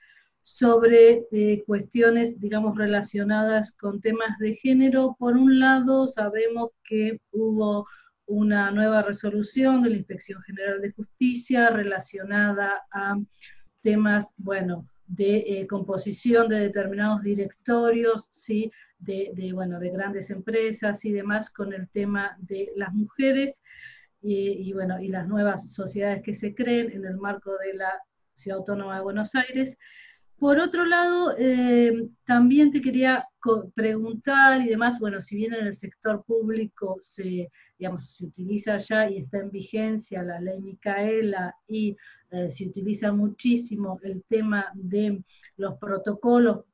sobre 0.42 1.24
cuestiones, 1.66 2.40
digamos, 2.40 2.76
relacionadas 2.78 3.72
con 3.72 4.00
temas 4.00 4.38
de 4.38 4.54
género. 4.54 5.16
Por 5.18 5.36
un 5.36 5.58
lado, 5.58 6.06
sabemos 6.06 6.70
que 6.84 7.20
hubo 7.32 7.86
una 8.26 8.70
nueva 8.70 9.02
resolución 9.02 9.82
de 9.82 9.90
la 9.90 9.96
Inspección 9.96 10.40
General 10.42 10.80
de 10.80 10.92
Justicia 10.92 11.70
relacionada 11.70 12.82
a 12.92 13.16
temas, 13.82 14.32
bueno, 14.36 14.86
de 15.10 15.38
eh, 15.38 15.66
composición 15.66 16.48
de 16.48 16.60
determinados 16.60 17.22
directorios, 17.22 18.28
¿sí? 18.30 18.70
De, 18.98 19.32
de, 19.34 19.52
bueno, 19.52 19.80
de 19.80 19.90
grandes 19.90 20.30
empresas 20.30 21.04
y 21.04 21.10
demás 21.10 21.50
con 21.50 21.72
el 21.72 21.88
tema 21.88 22.36
de 22.38 22.70
las 22.76 22.92
mujeres 22.92 23.62
y, 24.22 24.72
bueno, 24.72 25.00
y 25.00 25.08
las 25.08 25.26
nuevas 25.26 25.72
sociedades 25.72 26.22
que 26.22 26.34
se 26.34 26.54
creen 26.54 26.92
en 26.92 27.06
el 27.06 27.16
marco 27.16 27.56
de 27.56 27.74
la 27.74 27.90
Ciudad 28.34 28.58
Autónoma 28.58 28.96
de 28.96 29.02
Buenos 29.02 29.34
Aires. 29.34 29.78
Por 30.40 30.58
otro 30.58 30.86
lado, 30.86 31.34
eh, 31.36 32.08
también 32.24 32.70
te 32.70 32.80
quería 32.80 33.28
preguntar 33.74 34.62
y 34.62 34.70
demás, 34.70 34.98
bueno, 34.98 35.20
si 35.20 35.36
bien 35.36 35.52
en 35.52 35.66
el 35.66 35.74
sector 35.74 36.24
público 36.24 36.96
se, 37.02 37.50
digamos, 37.78 38.14
se 38.14 38.24
utiliza 38.24 38.78
ya 38.78 39.10
y 39.10 39.18
está 39.18 39.36
en 39.36 39.50
vigencia 39.50 40.22
la 40.22 40.40
ley 40.40 40.62
Micaela 40.62 41.54
y 41.68 41.94
eh, 42.30 42.48
se 42.48 42.68
utiliza 42.68 43.12
muchísimo 43.12 44.00
el 44.02 44.24
tema 44.30 44.68
de 44.72 45.22
los 45.58 45.76
protocolos 45.76 46.64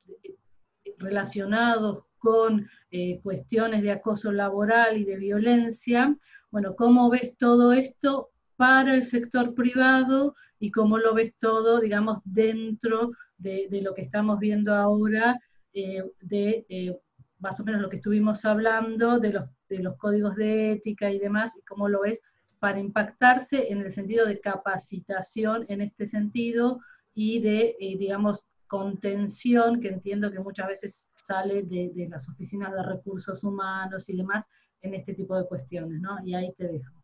relacionados 0.98 2.04
con 2.18 2.68
eh, 2.92 3.18
cuestiones 3.20 3.82
de 3.82 3.90
acoso 3.90 4.30
laboral 4.30 4.96
y 4.96 5.04
de 5.04 5.18
violencia, 5.18 6.16
bueno, 6.52 6.76
¿cómo 6.76 7.10
ves 7.10 7.36
todo 7.36 7.72
esto 7.72 8.30
para 8.54 8.94
el 8.94 9.02
sector 9.02 9.54
privado 9.54 10.36
y 10.60 10.70
cómo 10.70 10.98
lo 10.98 11.14
ves 11.14 11.34
todo, 11.40 11.80
digamos, 11.80 12.18
dentro 12.24 13.10
de, 13.10 13.16
lo 13.38 13.94
que 13.94 14.02
estamos 14.02 14.38
viendo 14.38 14.74
ahora, 14.74 15.38
eh, 15.72 16.02
de 16.20 16.66
eh, 16.68 16.98
más 17.38 17.60
o 17.60 17.64
menos 17.64 17.80
lo 17.80 17.90
que 17.90 17.96
estuvimos 17.96 18.44
hablando, 18.44 19.18
de 19.18 19.32
los, 19.32 19.44
de 19.68 19.80
los 19.80 19.96
códigos 19.96 20.36
de 20.36 20.72
ética 20.72 21.10
y 21.10 21.18
demás, 21.18 21.52
y 21.56 21.62
cómo 21.62 21.88
lo 21.88 22.02
ves 22.02 22.22
para 22.58 22.78
impactarse 22.78 23.70
en 23.70 23.82
el 23.82 23.92
sentido 23.92 24.26
de 24.26 24.40
capacitación 24.40 25.66
en 25.68 25.82
este 25.82 26.06
sentido 26.06 26.80
y 27.14 27.40
de, 27.40 27.76
eh, 27.78 27.96
digamos, 27.98 28.46
contención, 28.66 29.80
que 29.80 29.88
entiendo 29.88 30.32
que 30.32 30.40
muchas 30.40 30.68
veces 30.68 31.10
sale 31.22 31.62
de, 31.62 31.92
de, 31.94 32.08
las 32.08 32.28
oficinas 32.28 32.72
de 32.72 32.82
recursos 32.82 33.44
humanos 33.44 34.08
y 34.08 34.16
demás 34.16 34.48
en 34.80 34.94
este 34.94 35.14
tipo 35.14 35.36
de 35.36 35.46
cuestiones, 35.46 36.00
¿no? 36.00 36.16
Y 36.24 36.34
ahí 36.34 36.52
te 36.56 36.66
dejo. 36.66 36.95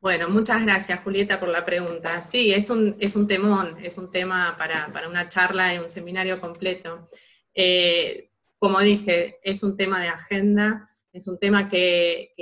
Bueno, 0.00 0.28
muchas 0.28 0.62
gracias 0.62 1.00
Julieta 1.02 1.40
por 1.40 1.48
la 1.48 1.64
pregunta. 1.64 2.22
Sí, 2.22 2.52
es 2.52 2.70
un, 2.70 2.94
es 3.00 3.16
un 3.16 3.26
temón, 3.26 3.76
es 3.82 3.98
un 3.98 4.12
tema 4.12 4.56
para, 4.56 5.08
una 5.08 5.28
charla 5.28 5.74
y 5.74 5.78
un 5.78 5.90
seminario 5.90 6.40
completo. 6.40 7.08
Eh, 7.52 8.30
como 8.58 8.78
dije, 8.78 9.40
es 9.42 9.64
un 9.64 9.76
tema 9.76 10.00
de 10.00 10.08
agenda, 10.08 10.88
es 11.12 11.26
un 11.26 11.36
tema 11.38 11.68
que, 11.68 12.32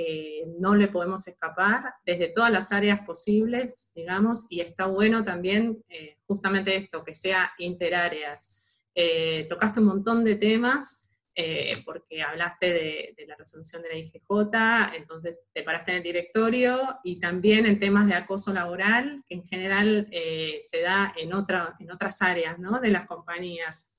no 0.59 0.75
le 0.75 0.87
podemos 0.87 1.27
escapar 1.27 1.95
desde 2.05 2.27
todas 2.29 2.51
las 2.51 2.71
áreas 2.71 3.01
posibles, 3.01 3.91
digamos, 3.95 4.45
y 4.49 4.61
está 4.61 4.85
bueno 4.85 5.23
también 5.23 5.83
eh, 5.89 6.17
justamente 6.27 6.75
esto, 6.75 7.03
que 7.03 7.15
sea 7.15 7.53
interáreas. 7.57 8.83
Eh, 8.93 9.47
tocaste 9.49 9.79
un 9.79 9.87
montón 9.87 10.23
de 10.23 10.35
temas 10.35 11.06
eh, 11.39 11.83
porque 11.85 12.23
hablaste 12.23 12.73
de, 12.73 13.25
la 13.27 13.35
resolución 13.35 13.83
de 13.83 13.89
la 13.89 13.95
IGJ, 13.97 14.95
entonces 14.95 15.37
te 15.53 15.61
paraste 15.61 15.91
en 15.91 15.97
el 15.97 16.03
directorio 16.03 16.97
y 17.03 17.19
también 17.19 17.67
en 17.67 17.77
temas 17.77 18.07
de 18.07 18.15
acoso 18.15 18.51
laboral, 18.51 19.23
que 19.29 19.35
en 19.35 19.45
general 19.45 20.07
eh, 20.09 20.57
se 20.59 20.81
da 20.81 21.13
en, 21.15 21.35
otra, 21.35 21.75
en 21.79 21.91
otras 21.91 22.23
áreas 22.23 22.57
¿no? 22.57 22.79
de 22.79 22.89
las 22.89 23.05
compañías. 23.05 23.91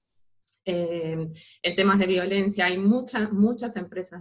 Eh, 0.64 1.28
en 1.62 1.74
temas 1.76 2.00
de 2.00 2.08
violencia 2.08 2.66
hay 2.66 2.76
muchas, 2.76 3.30
muchas 3.30 3.76
empresas, 3.76 4.20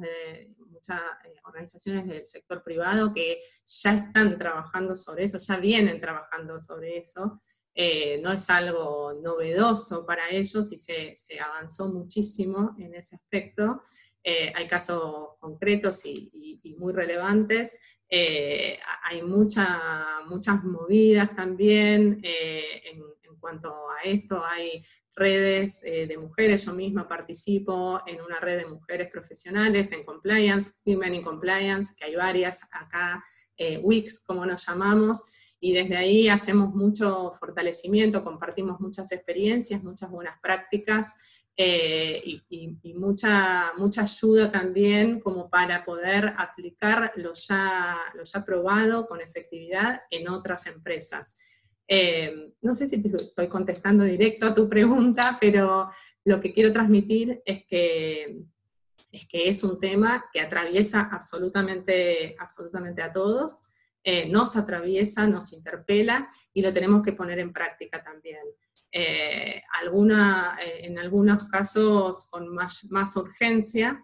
muchas 0.70 1.02
organizaciones 1.44 2.08
del 2.08 2.24
sector 2.28 2.62
privado 2.62 3.12
que 3.12 3.40
ya 3.66 3.96
están 3.96 4.38
trabajando 4.38 4.96
sobre 4.96 5.24
eso, 5.24 5.40
ya 5.40 5.58
vienen 5.58 6.00
trabajando 6.00 6.60
sobre 6.60 6.98
eso. 6.98 7.42
Eh, 7.80 8.20
no 8.24 8.32
es 8.32 8.50
algo 8.50 9.14
novedoso 9.22 10.04
para 10.04 10.32
ellos 10.32 10.72
y 10.72 10.80
se, 10.80 11.14
avanzó 11.40 11.88
muchísimo 11.88 12.76
en 12.80 12.96
ese 12.96 13.18
aspecto. 13.18 13.80
Eh, 14.24 14.52
hay 14.56 14.66
casos 14.66 15.36
concretos 15.40 16.04
y, 16.04 16.76
muy 16.80 16.92
relevantes. 16.92 17.80
Eh, 18.10 18.80
hay 19.04 19.22
muchas 19.22 20.64
movidas 20.64 21.36
también 21.36 22.20
en, 22.24 23.04
cuanto 23.40 23.70
a 23.92 24.02
esto. 24.04 24.44
Hay 24.44 24.84
redes 25.16 25.82
de 25.82 26.18
mujeres, 26.18 26.66
yo 26.66 26.74
misma 26.74 27.08
participo 27.08 28.02
en 28.08 28.22
una 28.22 28.40
red 28.40 28.58
de 28.58 28.66
mujeres 28.66 29.08
profesionales 29.12 29.92
en 29.92 30.04
compliance, 30.04 30.72
Women 30.84 31.14
in 31.14 31.22
Compliance, 31.22 31.94
que 31.96 32.06
hay 32.06 32.16
varias 32.16 32.64
acá, 32.72 33.24
WIX, 33.84 34.20
como 34.22 34.46
nos 34.46 34.66
llamamos, 34.66 35.47
y 35.60 35.74
desde 35.74 35.98
ahí 35.98 36.30
hacemos 36.30 36.74
mucho 36.74 37.32
fortalecimiento, 37.32 38.24
compartimos 38.24 38.80
muchas 38.80 39.12
experiencias, 39.12 39.84
muchas 39.84 40.12
buenas 40.12 40.40
prácticas 40.40 41.14
eh, 41.60 42.22
y, 42.50 42.94
mucha, 42.94 43.74
mucha 43.78 44.04
ayuda 44.04 44.52
también 44.52 45.20
como 45.20 45.50
para 45.50 45.84
poder 45.84 46.34
aplicar 46.38 47.12
lo 47.16 47.34
ya, 47.34 47.98
lo 48.14 48.24
ya 48.24 48.46
probado 48.46 49.08
con 49.08 49.22
efectividad 49.22 50.02
en 50.12 50.30
otras 50.30 50.68
empresas. 50.68 51.36
Eh, 51.88 52.54
no 52.62 52.76
sé 52.76 52.88
si 52.88 53.02
te 53.02 53.16
estoy 53.16 53.48
contestando 53.48 54.04
directo 54.04 54.46
a 54.46 54.54
tu 54.54 54.70
pregunta, 54.70 55.38
pero 55.40 55.90
lo 56.26 56.40
que 56.40 56.54
quiero 56.54 56.72
transmitir 56.72 57.42
es 57.44 57.66
que, 57.66 58.38
es 59.12 59.28
que 59.28 59.50
es 59.50 59.64
un 59.64 59.80
tema 59.80 60.26
que 60.32 60.42
atraviesa 60.42 61.10
absolutamente, 61.12 62.36
absolutamente 62.40 63.02
a 63.02 63.12
todos. 63.12 63.56
Eh, 64.10 64.26
nos 64.30 64.56
atraviesa, 64.56 65.28
nos 65.28 65.52
interpela 65.52 66.30
y 66.54 66.62
lo 66.62 66.72
tenemos 66.72 67.04
que 67.04 67.12
poner 67.12 67.40
en 67.40 67.52
práctica 67.52 68.02
también. 68.02 68.40
Eh, 68.90 69.58
eh, 69.58 69.64
en 70.86 70.98
algunos 70.98 71.50
casos 71.50 72.30
con 72.32 72.48
más, 72.48 73.18
urgencia, 73.18 74.02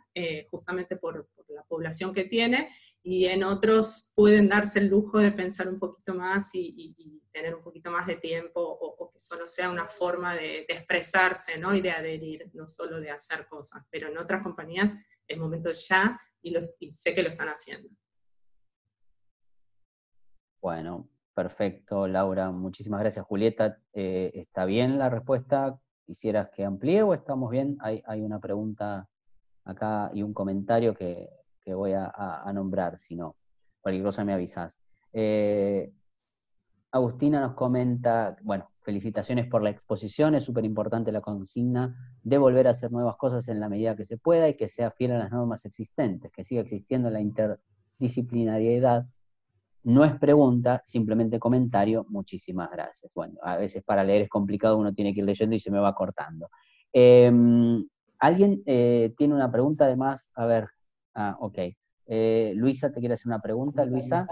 justamente 0.51 0.97
por, 0.97 1.29
la 1.47 1.63
población 1.63 2.11
que 2.13 2.25
tiene, 2.25 2.69
y 3.01 3.27
en 3.27 3.45
otros 3.45 4.11
pueden 4.13 4.49
darse 4.49 4.79
el 4.79 4.87
lujo 4.87 5.19
de 5.19 5.31
pensar 5.31 5.69
un 5.69 5.79
poquito 5.79 6.15
más 6.15 6.49
y, 6.53 7.21
tener 7.31 7.55
un 7.55 7.63
poquito 7.63 7.89
más 7.89 8.05
de 8.05 8.17
tiempo, 8.17 8.59
o, 8.61 9.09
que 9.09 9.19
solo 9.19 9.47
sea 9.47 9.69
una 9.69 9.87
forma 9.87 10.35
de, 10.35 10.65
expresarse 10.67 11.57
¿no? 11.57 11.73
y 11.73 11.79
de 11.79 11.91
adherir, 11.91 12.51
no 12.53 12.67
solo 12.67 12.99
de 12.99 13.09
hacer 13.09 13.47
cosas. 13.47 13.83
Pero 13.89 14.09
en 14.09 14.17
otras 14.17 14.43
compañías 14.43 14.91
el 15.27 15.39
momento 15.39 15.71
ya 15.71 16.19
y 16.41 16.91
sé 16.91 17.13
que 17.13 17.23
lo 17.23 17.29
están 17.29 17.47
haciendo. 17.47 17.89
Bueno, 20.63 21.10
perfecto, 21.34 22.08
Laura. 22.08 22.49
Muchísimas 22.49 23.02
gracias, 23.02 23.26
Julieta. 23.26 23.80
Eh, 23.91 24.32
¿Está 24.34 24.63
bien 24.63 24.97
la 24.97 25.10
respuesta? 25.10 25.78
¿Quisieras 26.06 26.52
que 26.52 26.63
amplíe 26.63 27.04
o 27.04 27.13
estamos 27.13 27.52
bien? 27.52 27.78
Hay, 27.82 28.21
una 28.21 28.39
pregunta 28.39 29.10
acá 29.65 30.10
y 30.13 30.23
un 30.23 30.34
comentario 30.34 30.93
que, 30.95 31.30
voy 31.65 31.91
a, 31.91 32.49
nombrar, 32.54 32.97
si 32.97 33.13
no. 33.13 33.36
Cualquier 33.82 34.06
cosa 34.06 34.23
me 34.23 34.32
avisas. 34.32 34.80
Eh, 35.12 35.91
Agustina 36.91 37.41
nos 37.41 37.56
comenta, 37.56 38.38
bueno, 38.41 38.71
felicitaciones 38.84 39.47
por 39.47 39.63
la 39.63 39.69
exposición, 39.69 40.34
es 40.34 40.45
súper 40.45 40.63
importante 40.63 41.12
la 41.12 41.19
consigna 41.19 41.93
de 42.23 42.38
volver 42.38 42.67
a 42.67 42.71
hacer 42.71 42.89
nuevas 42.89 43.17
cosas 43.17 43.49
en 43.49 43.60
la 43.60 43.67
medida 43.67 43.97
que 43.97 44.06
se 44.06 44.17
pueda 44.17 44.47
y 44.47 44.54
que 44.56 44.69
sea 44.69 44.91
fiel 44.91 45.12
a 45.12 45.17
las 45.17 45.32
normas 45.32 45.65
existentes, 45.65 46.32
que 46.32 46.45
siga 46.45 46.62
existiendo 46.62 47.10
la 47.10 47.19
interdisciplinariedad 47.19 49.08
no 49.84 50.06
es 50.06 50.17
pregunta, 50.17 50.82
simplemente 50.86 51.39
comentario. 51.39 52.06
Muchísimas 52.10 52.72
gracias. 52.72 53.13
Bueno, 53.13 53.36
a 53.41 53.58
veces 53.58 53.84
para 53.84 54.04
leer 54.04 54.24
es 54.24 54.30
complicado, 54.30 54.78
uno 54.78 54.93
tiene 54.93 55.13
que 55.13 55.19
ir 55.19 55.26
leyendo 55.26 55.56
y 55.56 55.60
se 55.60 55.72
me 55.72 55.80
va 55.80 55.93
cortando. 55.93 56.50
Em, 56.91 57.86
¿Alguien 58.19 58.63
eh, 58.65 59.13
tiene 59.17 59.34
una 59.34 59.52
pregunta 59.52 59.86
además? 59.86 60.32
A 60.36 60.46
ver, 60.46 60.69
ah, 61.13 61.36
ok. 61.39 61.58
Eh, 62.06 62.54
Luisa, 62.56 62.91
¿te 62.91 63.00
quiere 63.00 63.15
hacer 63.15 63.28
una 63.28 63.41
pregunta, 63.41 63.84
Luisa? 63.84 64.26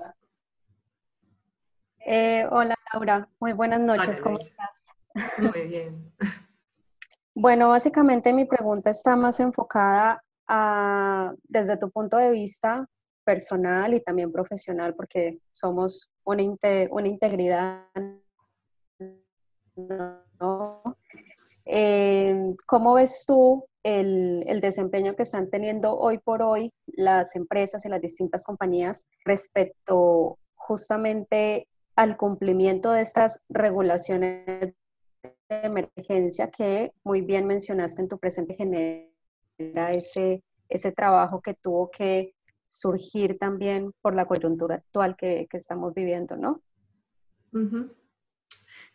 Eh, 2.05 2.47
hola, 2.49 2.75
Laura. 2.93 3.27
Muy 3.39 3.53
buenas 3.53 3.81
noches. 3.81 4.21
¿Cómo 4.21 4.37
estás? 4.37 4.87
Muy 5.39 5.67
bien. 5.67 6.13
bueno, 7.35 7.69
básicamente 7.69 8.31
mi 8.31 8.45
pregunta 8.45 8.89
está 8.89 9.15
más 9.15 9.39
enfocada 9.39 10.23
a, 10.47 11.33
desde 11.43 11.77
tu 11.77 11.91
punto 11.91 12.17
de 12.17 12.31
vista, 12.31 12.87
personal 13.23 13.93
y 13.93 14.01
también 14.01 14.31
profesional, 14.31 14.95
porque 14.95 15.39
somos 15.51 16.11
una, 16.23 16.43
una 16.91 17.07
integridad. 17.07 17.85
Eh, 21.65 22.55
¿Cómo 22.65 22.93
ves 22.95 23.23
tú 23.27 23.65
el, 23.83 24.43
el, 24.47 24.61
desempeño 24.61 25.15
que 25.15 25.23
están 25.23 25.49
teniendo 25.49 25.97
hoy 25.97 26.17
por 26.19 26.41
hoy 26.41 26.71
las 26.87 27.35
empresas 27.35 27.85
y 27.85 27.89
las 27.89 28.01
distintas 28.01 28.43
compañías 28.43 29.07
respecto 29.25 30.37
justamente 30.55 31.67
al 31.95 32.17
cumplimiento 32.17 32.91
de 32.91 33.01
estas 33.01 33.43
regulaciones 33.49 34.73
emergencia 35.51 36.49
que 36.49 36.93
muy 37.03 37.21
bien 37.21 37.45
mencionaste 37.45 38.01
en 38.01 38.07
tu 38.07 38.17
presente 38.17 38.53
genera 38.53 39.93
ese, 39.93 40.43
ese 40.69 40.91
trabajo 40.91 41.41
que 41.41 41.53
tuvo 41.53 41.91
que 41.91 42.33
surgir 42.71 43.37
también 43.37 43.91
por 44.01 44.15
la 44.15 44.25
coyuntura 44.25 44.75
actual 44.75 45.17
que, 45.17 45.45
estamos 45.51 45.93
viviendo, 45.93 46.37
¿no? 46.37 46.63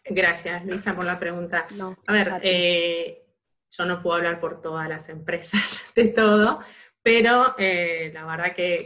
Gracias, 0.02 0.64
Luisa, 0.64 0.94
por 0.94 1.04
la 1.04 1.18
pregunta. 1.18 1.66
a 2.06 2.12
ver, 2.12 2.40
eh, 2.42 3.22
yo 3.68 3.84
no 3.84 4.00
puedo 4.00 4.16
hablar 4.16 4.40
por 4.40 4.62
todas 4.62 4.88
las 4.88 5.10
empresas 5.10 5.92
de 5.94 6.08
todo, 6.08 6.58
pero 7.02 7.54
eh, 7.58 8.10
la 8.14 8.24
verdad 8.24 8.54
que, 8.54 8.84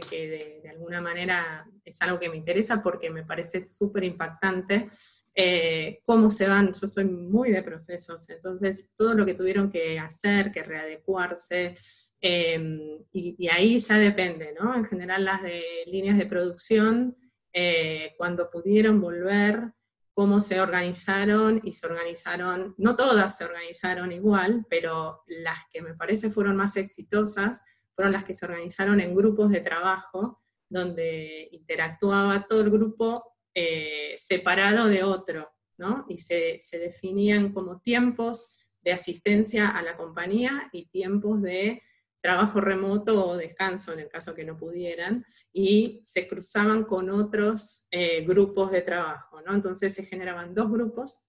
de, 0.61 0.69
alguna 0.69 0.99
manera 0.99 1.65
es 1.85 2.01
algo 2.01 2.19
que 2.19 2.29
me 2.29 2.35
interesa 2.35 2.81
porque 2.81 3.09
me 3.09 3.23
parece 3.23 3.65
súper 3.65 4.03
impactante 4.03 4.89
eh, 5.33 6.01
cómo 6.05 6.29
se 6.29 6.47
van, 6.47 6.73
yo 6.73 6.87
soy 6.87 7.05
muy 7.05 7.51
de 7.51 7.63
procesos, 7.63 8.29
entonces 8.29 8.89
todo 8.95 9.13
lo 9.13 9.25
que 9.25 9.33
tuvieron 9.33 9.69
que 9.69 9.97
hacer, 9.97 10.51
que 10.51 10.61
readecuarse, 10.61 11.73
em, 12.19 12.99
y, 13.13 13.47
ahí 13.47 13.79
ya 13.79 13.97
depende, 13.97 14.53
¿no? 14.59 14.75
En 14.75 14.85
general 14.85 15.23
las 15.23 15.41
de 15.43 15.63
líneas 15.87 16.17
de 16.17 16.25
producción, 16.25 17.17
eh, 17.53 18.13
cuando 18.17 18.49
pudieron 18.49 18.99
volver, 18.99 19.73
cómo 20.13 20.41
se 20.41 20.59
organizaron 20.59 21.61
y 21.63 21.73
se 21.73 21.87
organizaron, 21.87 22.75
no 22.77 22.95
todas 22.97 23.37
se 23.37 23.45
organizaron 23.45 24.11
igual, 24.11 24.65
pero 24.69 25.23
las 25.27 25.59
que 25.71 25.81
me 25.81 25.95
parece 25.95 26.29
fueron 26.29 26.57
más 26.57 26.75
exitosas, 26.75 27.61
fueron 27.95 28.11
las 28.11 28.25
que 28.25 28.33
se 28.33 28.45
organizaron 28.45 28.99
en 28.99 29.15
grupos 29.15 29.49
de 29.49 29.61
trabajo, 29.61 30.41
donde 30.69 31.47
interactuaba 31.51 32.45
todo 32.45 32.61
el 32.61 32.69
grupo 32.69 33.30
eh, 33.53 34.13
separado 34.17 34.87
de 34.87 35.03
otro, 35.03 35.51
¿no? 35.77 36.05
Y 36.07 36.19
se, 36.19 36.59
definían 36.73 37.53
como 37.53 37.79
tiempos 37.81 38.71
de 38.81 38.91
asistencia 38.91 39.69
a 39.69 39.81
la 39.81 39.97
compañía 39.97 40.69
y 40.71 40.87
tiempos 40.87 41.41
de 41.41 41.81
trabajo 42.21 42.61
remoto 42.61 43.29
o 43.29 43.37
descanso 43.37 43.93
en 43.93 43.99
el 44.01 44.09
caso 44.09 44.35
que 44.35 44.45
no 44.45 44.57
pudieran, 44.57 45.25
y 45.51 45.99
se 46.03 46.27
cruzaban 46.27 46.83
con 46.83 47.09
otros 47.09 47.87
eh, 47.89 48.23
grupos 48.25 48.71
de 48.71 48.81
trabajo, 48.81 49.41
¿no? 49.41 49.53
Entonces 49.55 49.93
se 49.93 50.05
generaban 50.05 50.53
dos 50.53 50.69
grupos 50.69 51.25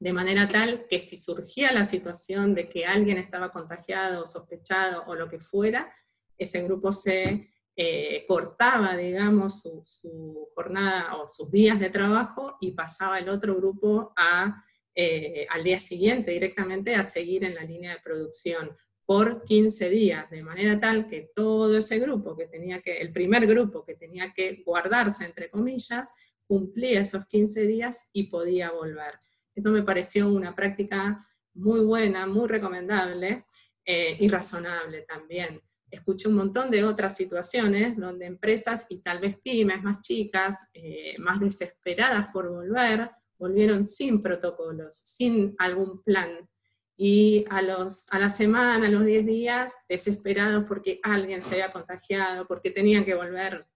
de 0.00 0.12
manera 0.12 0.48
tal 0.48 0.86
que 0.88 1.00
si 1.00 1.16
surgía 1.16 1.72
la 1.72 1.84
situación 1.84 2.54
de 2.54 2.68
que 2.68 2.86
alguien 2.86 3.18
estaba 3.18 3.52
contagiado 3.52 4.22
o 4.22 4.26
sospechado 4.26 5.04
o 5.06 5.14
lo 5.14 5.28
que 5.28 5.40
fuera, 5.40 5.92
ese 6.36 6.62
grupo 6.62 6.92
se 6.92 7.53
eh, 7.76 8.24
cortaba, 8.28 8.96
digamos, 8.96 9.62
su, 9.62 10.48
jornada 10.54 11.16
o 11.16 11.28
sus 11.28 11.50
días 11.50 11.80
de 11.80 11.90
trabajo 11.90 12.56
y 12.60 12.72
pasaba 12.72 13.18
el 13.18 13.28
otro 13.28 13.56
grupo 13.56 14.12
a, 14.16 14.62
eh, 14.94 15.46
al 15.50 15.64
día 15.64 15.80
siguiente 15.80 16.30
directamente 16.30 16.94
a 16.94 17.02
seguir 17.02 17.44
en 17.44 17.56
la 17.56 17.64
línea 17.64 17.94
de 17.94 18.00
producción 18.00 18.76
por 19.04 19.44
15 19.44 19.90
días, 19.90 20.30
de 20.30 20.42
manera 20.42 20.78
tal 20.80 21.08
que 21.08 21.30
todo 21.34 21.76
ese 21.76 21.98
grupo 21.98 22.36
que 22.36 22.46
tenía 22.46 22.80
que, 22.80 22.98
el 22.98 23.12
primer 23.12 23.46
grupo 23.46 23.84
que 23.84 23.94
tenía 23.94 24.32
que 24.32 24.62
guardarse, 24.64 25.24
entre 25.24 25.50
comillas, 25.50 26.14
cumplía 26.46 27.00
esos 27.00 27.26
15 27.26 27.66
días 27.66 28.08
y 28.12 28.24
podía 28.24 28.70
volver. 28.70 29.18
Eso 29.54 29.70
me 29.70 29.82
pareció 29.82 30.28
una 30.28 30.54
práctica 30.54 31.18
muy 31.54 31.80
buena, 31.80 32.26
muy 32.26 32.48
recomendable 32.48 33.46
eh, 33.84 34.16
y 34.18 34.28
razonable 34.28 35.02
también. 35.02 35.60
Escuché 35.94 36.28
un 36.28 36.34
montón 36.34 36.70
de 36.70 36.84
otras 36.84 37.16
situaciones 37.16 37.96
donde 37.96 38.26
empresas 38.26 38.86
y 38.88 38.98
tal 38.98 39.20
vez 39.20 39.38
pymes 39.38 39.82
más 39.82 40.00
chicas, 40.00 40.68
eh, 40.74 41.14
más 41.18 41.40
desesperadas 41.40 42.30
por 42.32 42.50
volver, 42.50 43.10
volvieron 43.38 43.86
sin 43.86 44.20
protocolos, 44.20 44.94
sin 44.94 45.54
algún 45.58 46.02
plan. 46.02 46.48
Y 46.96 47.44
a, 47.50 47.62
los, 47.62 48.12
a 48.12 48.18
la 48.18 48.30
semana, 48.30 48.86
a 48.86 48.90
los 48.90 49.04
10 49.04 49.26
días, 49.26 49.74
desesperados 49.88 50.64
porque 50.66 51.00
alguien 51.02 51.42
se 51.42 51.54
había 51.54 51.72
contagiado, 51.72 52.46
porque 52.46 52.70
tenían 52.70 53.04
que 53.04 53.14
volver, 53.14 53.66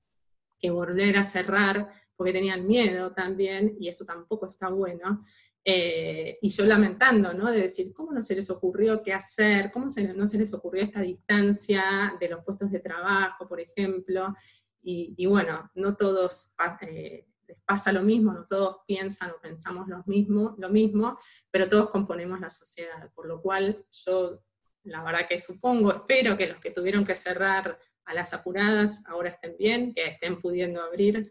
que 0.58 0.70
volver 0.70 1.16
a 1.18 1.24
cerrar, 1.24 1.88
porque 2.16 2.32
tenían 2.32 2.66
miedo 2.66 3.12
también, 3.12 3.76
y 3.80 3.88
eso 3.88 4.04
tampoco 4.04 4.46
está 4.46 4.68
bueno. 4.68 5.20
Eh, 5.64 6.38
y 6.40 6.48
yo 6.48 6.64
lamentando, 6.64 7.34
¿no? 7.34 7.50
De 7.50 7.62
decir, 7.62 7.92
¿cómo 7.92 8.12
no 8.12 8.22
se 8.22 8.34
les 8.34 8.48
ocurrió 8.50 9.02
qué 9.02 9.12
hacer? 9.12 9.70
¿Cómo 9.70 9.86
no 9.86 10.26
se 10.26 10.38
les 10.38 10.54
ocurrió 10.54 10.82
esta 10.82 11.00
distancia 11.00 12.16
de 12.18 12.28
los 12.28 12.44
puestos 12.44 12.70
de 12.70 12.80
trabajo, 12.80 13.46
por 13.46 13.60
ejemplo? 13.60 14.34
Y, 14.82 15.26
bueno, 15.26 15.70
no 15.74 15.96
todos 15.96 16.54
eh, 16.80 17.26
les 17.46 17.58
pasa 17.66 17.92
lo 17.92 18.02
mismo, 18.02 18.32
no 18.32 18.46
todos 18.46 18.78
piensan 18.86 19.30
o 19.32 19.40
pensamos 19.40 19.86
lo 19.88 20.02
mismo, 20.06 20.54
lo 20.56 20.70
mismo, 20.70 21.16
pero 21.50 21.68
todos 21.68 21.90
componemos 21.90 22.40
la 22.40 22.48
sociedad, 22.48 23.10
por 23.14 23.26
lo 23.26 23.42
cual 23.42 23.84
yo 23.90 24.42
la 24.84 25.02
verdad 25.02 25.26
que 25.28 25.38
supongo, 25.40 25.92
espero 25.92 26.36
que 26.36 26.46
los 26.46 26.58
que 26.58 26.70
tuvieron 26.70 27.04
que 27.04 27.14
cerrar 27.14 27.78
a 28.04 28.14
las 28.14 28.32
apuradas 28.32 29.02
ahora 29.06 29.30
estén 29.30 29.56
bien, 29.58 29.94
que 29.94 30.06
estén 30.06 30.40
pudiendo 30.40 30.82
abrir 30.82 31.30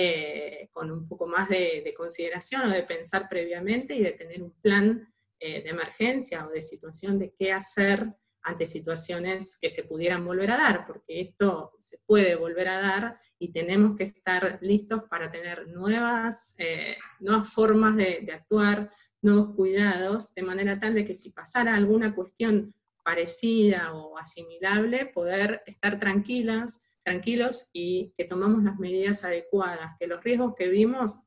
eh, 0.00 0.68
con 0.70 0.92
un 0.92 1.08
poco 1.08 1.26
más 1.26 1.48
de, 1.48 1.92
consideración 1.96 2.68
o 2.68 2.70
de 2.70 2.84
pensar 2.84 3.28
previamente 3.28 3.96
y 3.96 4.02
de 4.04 4.12
tener 4.12 4.40
un 4.44 4.52
plan 4.60 5.12
eh, 5.40 5.60
de 5.60 5.70
emergencia 5.70 6.46
o 6.46 6.50
de 6.50 6.62
situación 6.62 7.18
de 7.18 7.34
qué 7.36 7.52
hacer 7.52 8.14
ante 8.42 8.68
situaciones 8.68 9.58
que 9.60 9.68
se 9.68 9.82
pudieran 9.82 10.24
volver 10.24 10.52
a 10.52 10.56
dar, 10.56 10.86
porque 10.86 11.20
esto 11.20 11.72
se 11.80 11.98
puede 12.06 12.36
volver 12.36 12.68
a 12.68 12.80
dar 12.80 13.16
y 13.40 13.50
tenemos 13.50 13.96
que 13.96 14.04
estar 14.04 14.60
listos 14.62 15.02
para 15.10 15.32
tener 15.32 15.66
nuevas, 15.66 16.54
eh, 16.58 16.96
nuevas 17.18 17.52
formas 17.52 17.96
de, 17.96 18.20
de 18.20 18.32
actuar, 18.32 18.88
nuevos 19.20 19.56
cuidados, 19.56 20.32
de 20.32 20.42
manera 20.42 20.78
tal 20.78 20.94
de 20.94 21.04
que 21.04 21.16
si 21.16 21.30
pasara 21.30 21.74
alguna 21.74 22.14
cuestión 22.14 22.72
parecida 23.02 23.92
o 23.94 24.16
asimilable, 24.16 25.06
poder 25.06 25.64
estar 25.66 25.98
tranquilas, 25.98 26.78
tranquilos 27.08 27.70
y 27.72 28.12
que 28.16 28.24
tomamos 28.24 28.62
las 28.62 28.78
medidas 28.78 29.24
adecuadas, 29.24 29.96
que 29.98 30.06
los 30.06 30.22
riesgos 30.22 30.54
que 30.54 30.68
vimos 30.68 31.20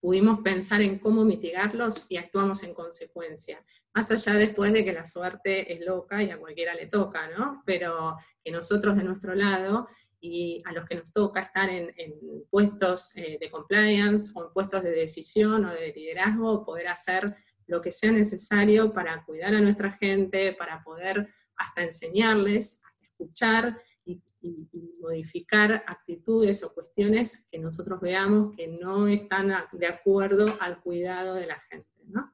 pudimos 0.00 0.40
pensar 0.40 0.80
en 0.80 0.98
cómo 0.98 1.24
mitigarlos 1.24 2.06
y 2.08 2.16
actuamos 2.16 2.62
en 2.62 2.74
consecuencia. 2.74 3.62
Más 3.94 4.10
allá 4.10 4.34
después 4.34 4.72
de 4.72 4.84
que 4.84 4.92
la 4.92 5.06
suerte 5.06 5.72
es 5.72 5.84
loca 5.84 6.22
y 6.22 6.30
a 6.30 6.38
cualquiera 6.38 6.74
le 6.74 6.86
toca, 6.86 7.28
¿no? 7.38 7.62
Pero 7.66 8.16
que 8.42 8.50
nosotros 8.50 8.96
de 8.96 9.04
nuestro 9.04 9.34
lado 9.34 9.86
y 10.18 10.62
a 10.64 10.72
los 10.72 10.88
que 10.88 10.96
nos 10.96 11.12
toca 11.12 11.42
estar 11.42 11.68
en, 11.68 11.92
puestos 12.50 13.16
eh, 13.16 13.38
de 13.40 13.50
compliance 13.50 14.32
o 14.34 14.46
en 14.46 14.52
puestos 14.52 14.82
de 14.82 14.92
decisión 14.92 15.66
o 15.66 15.72
de 15.72 15.92
liderazgo, 15.92 16.64
poder 16.64 16.88
hacer 16.88 17.34
lo 17.66 17.80
que 17.80 17.92
sea 17.92 18.12
necesario 18.12 18.92
para 18.92 19.24
cuidar 19.24 19.54
a 19.54 19.60
nuestra 19.60 19.92
gente, 19.92 20.54
para 20.54 20.82
poder 20.82 21.28
hasta 21.56 21.82
enseñarles, 21.82 22.80
hasta 22.84 23.04
escuchar 23.04 23.76
y, 24.42 24.68
modificar 25.00 25.84
actitudes 25.86 26.62
o 26.62 26.72
cuestiones 26.72 27.44
que 27.50 27.58
nosotros 27.58 28.00
veamos 28.00 28.54
que 28.56 28.68
no 28.68 29.08
están 29.08 29.52
de 29.72 29.86
acuerdo 29.86 30.46
al 30.60 30.80
cuidado 30.80 31.34
de 31.34 31.46
la 31.48 31.58
gente, 31.68 31.88
¿no? 32.06 32.32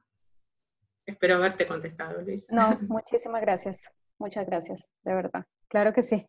Espero 1.05 1.35
haberte 1.35 1.65
contestado, 1.65 2.21
Luis. 2.21 2.47
No, 2.51 2.69
muchísimas 2.87 3.41
gracias. 3.41 3.91
Muchas 4.19 4.45
gracias, 4.45 4.91
de 5.03 5.13
verdad. 5.13 5.45
Claro 5.67 5.93
que 5.93 6.03
sí. 6.03 6.27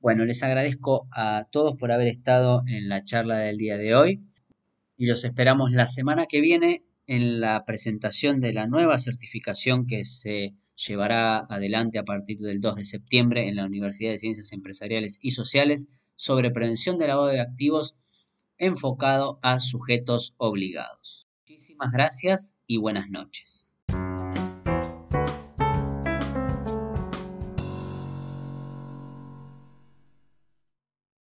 Bueno, 0.00 0.24
les 0.24 0.42
agradezco 0.42 1.08
a 1.12 1.48
todos 1.50 1.76
por 1.76 1.92
haber 1.92 2.06
estado 2.06 2.62
en 2.66 2.88
la 2.88 3.04
charla 3.04 3.40
del 3.40 3.58
día 3.58 3.76
de 3.76 3.94
hoy 3.94 4.22
y 4.96 5.06
los 5.06 5.24
esperamos 5.24 5.72
la 5.72 5.86
semana 5.86 6.26
que 6.26 6.40
viene 6.40 6.84
en 7.06 7.40
la 7.40 7.64
presentación 7.64 8.38
de 8.38 8.52
la 8.52 8.66
nueva 8.66 8.98
certificación 8.98 9.86
que 9.86 10.04
se 10.04 10.54
llevará 10.86 11.38
adelante 11.40 11.98
a 11.98 12.04
partir 12.04 12.38
del 12.38 12.60
2 12.60 12.76
de 12.76 12.84
septiembre 12.84 13.48
en 13.48 13.56
la 13.56 13.64
Universidad 13.66 14.12
de 14.12 14.18
Ciencias 14.18 14.52
Empresariales 14.52 15.18
y 15.20 15.30
Sociales 15.30 15.88
sobre 16.14 16.50
prevención 16.50 16.98
de 16.98 17.08
lavado 17.08 17.28
de 17.28 17.40
activos 17.40 17.94
enfocado 18.58 19.38
a 19.42 19.60
sujetos 19.60 20.34
obligados. 20.36 21.26
Muchísimas 21.48 21.92
gracias 21.92 22.56
y 22.66 22.78
buenas 22.78 23.08
noches. 23.08 23.67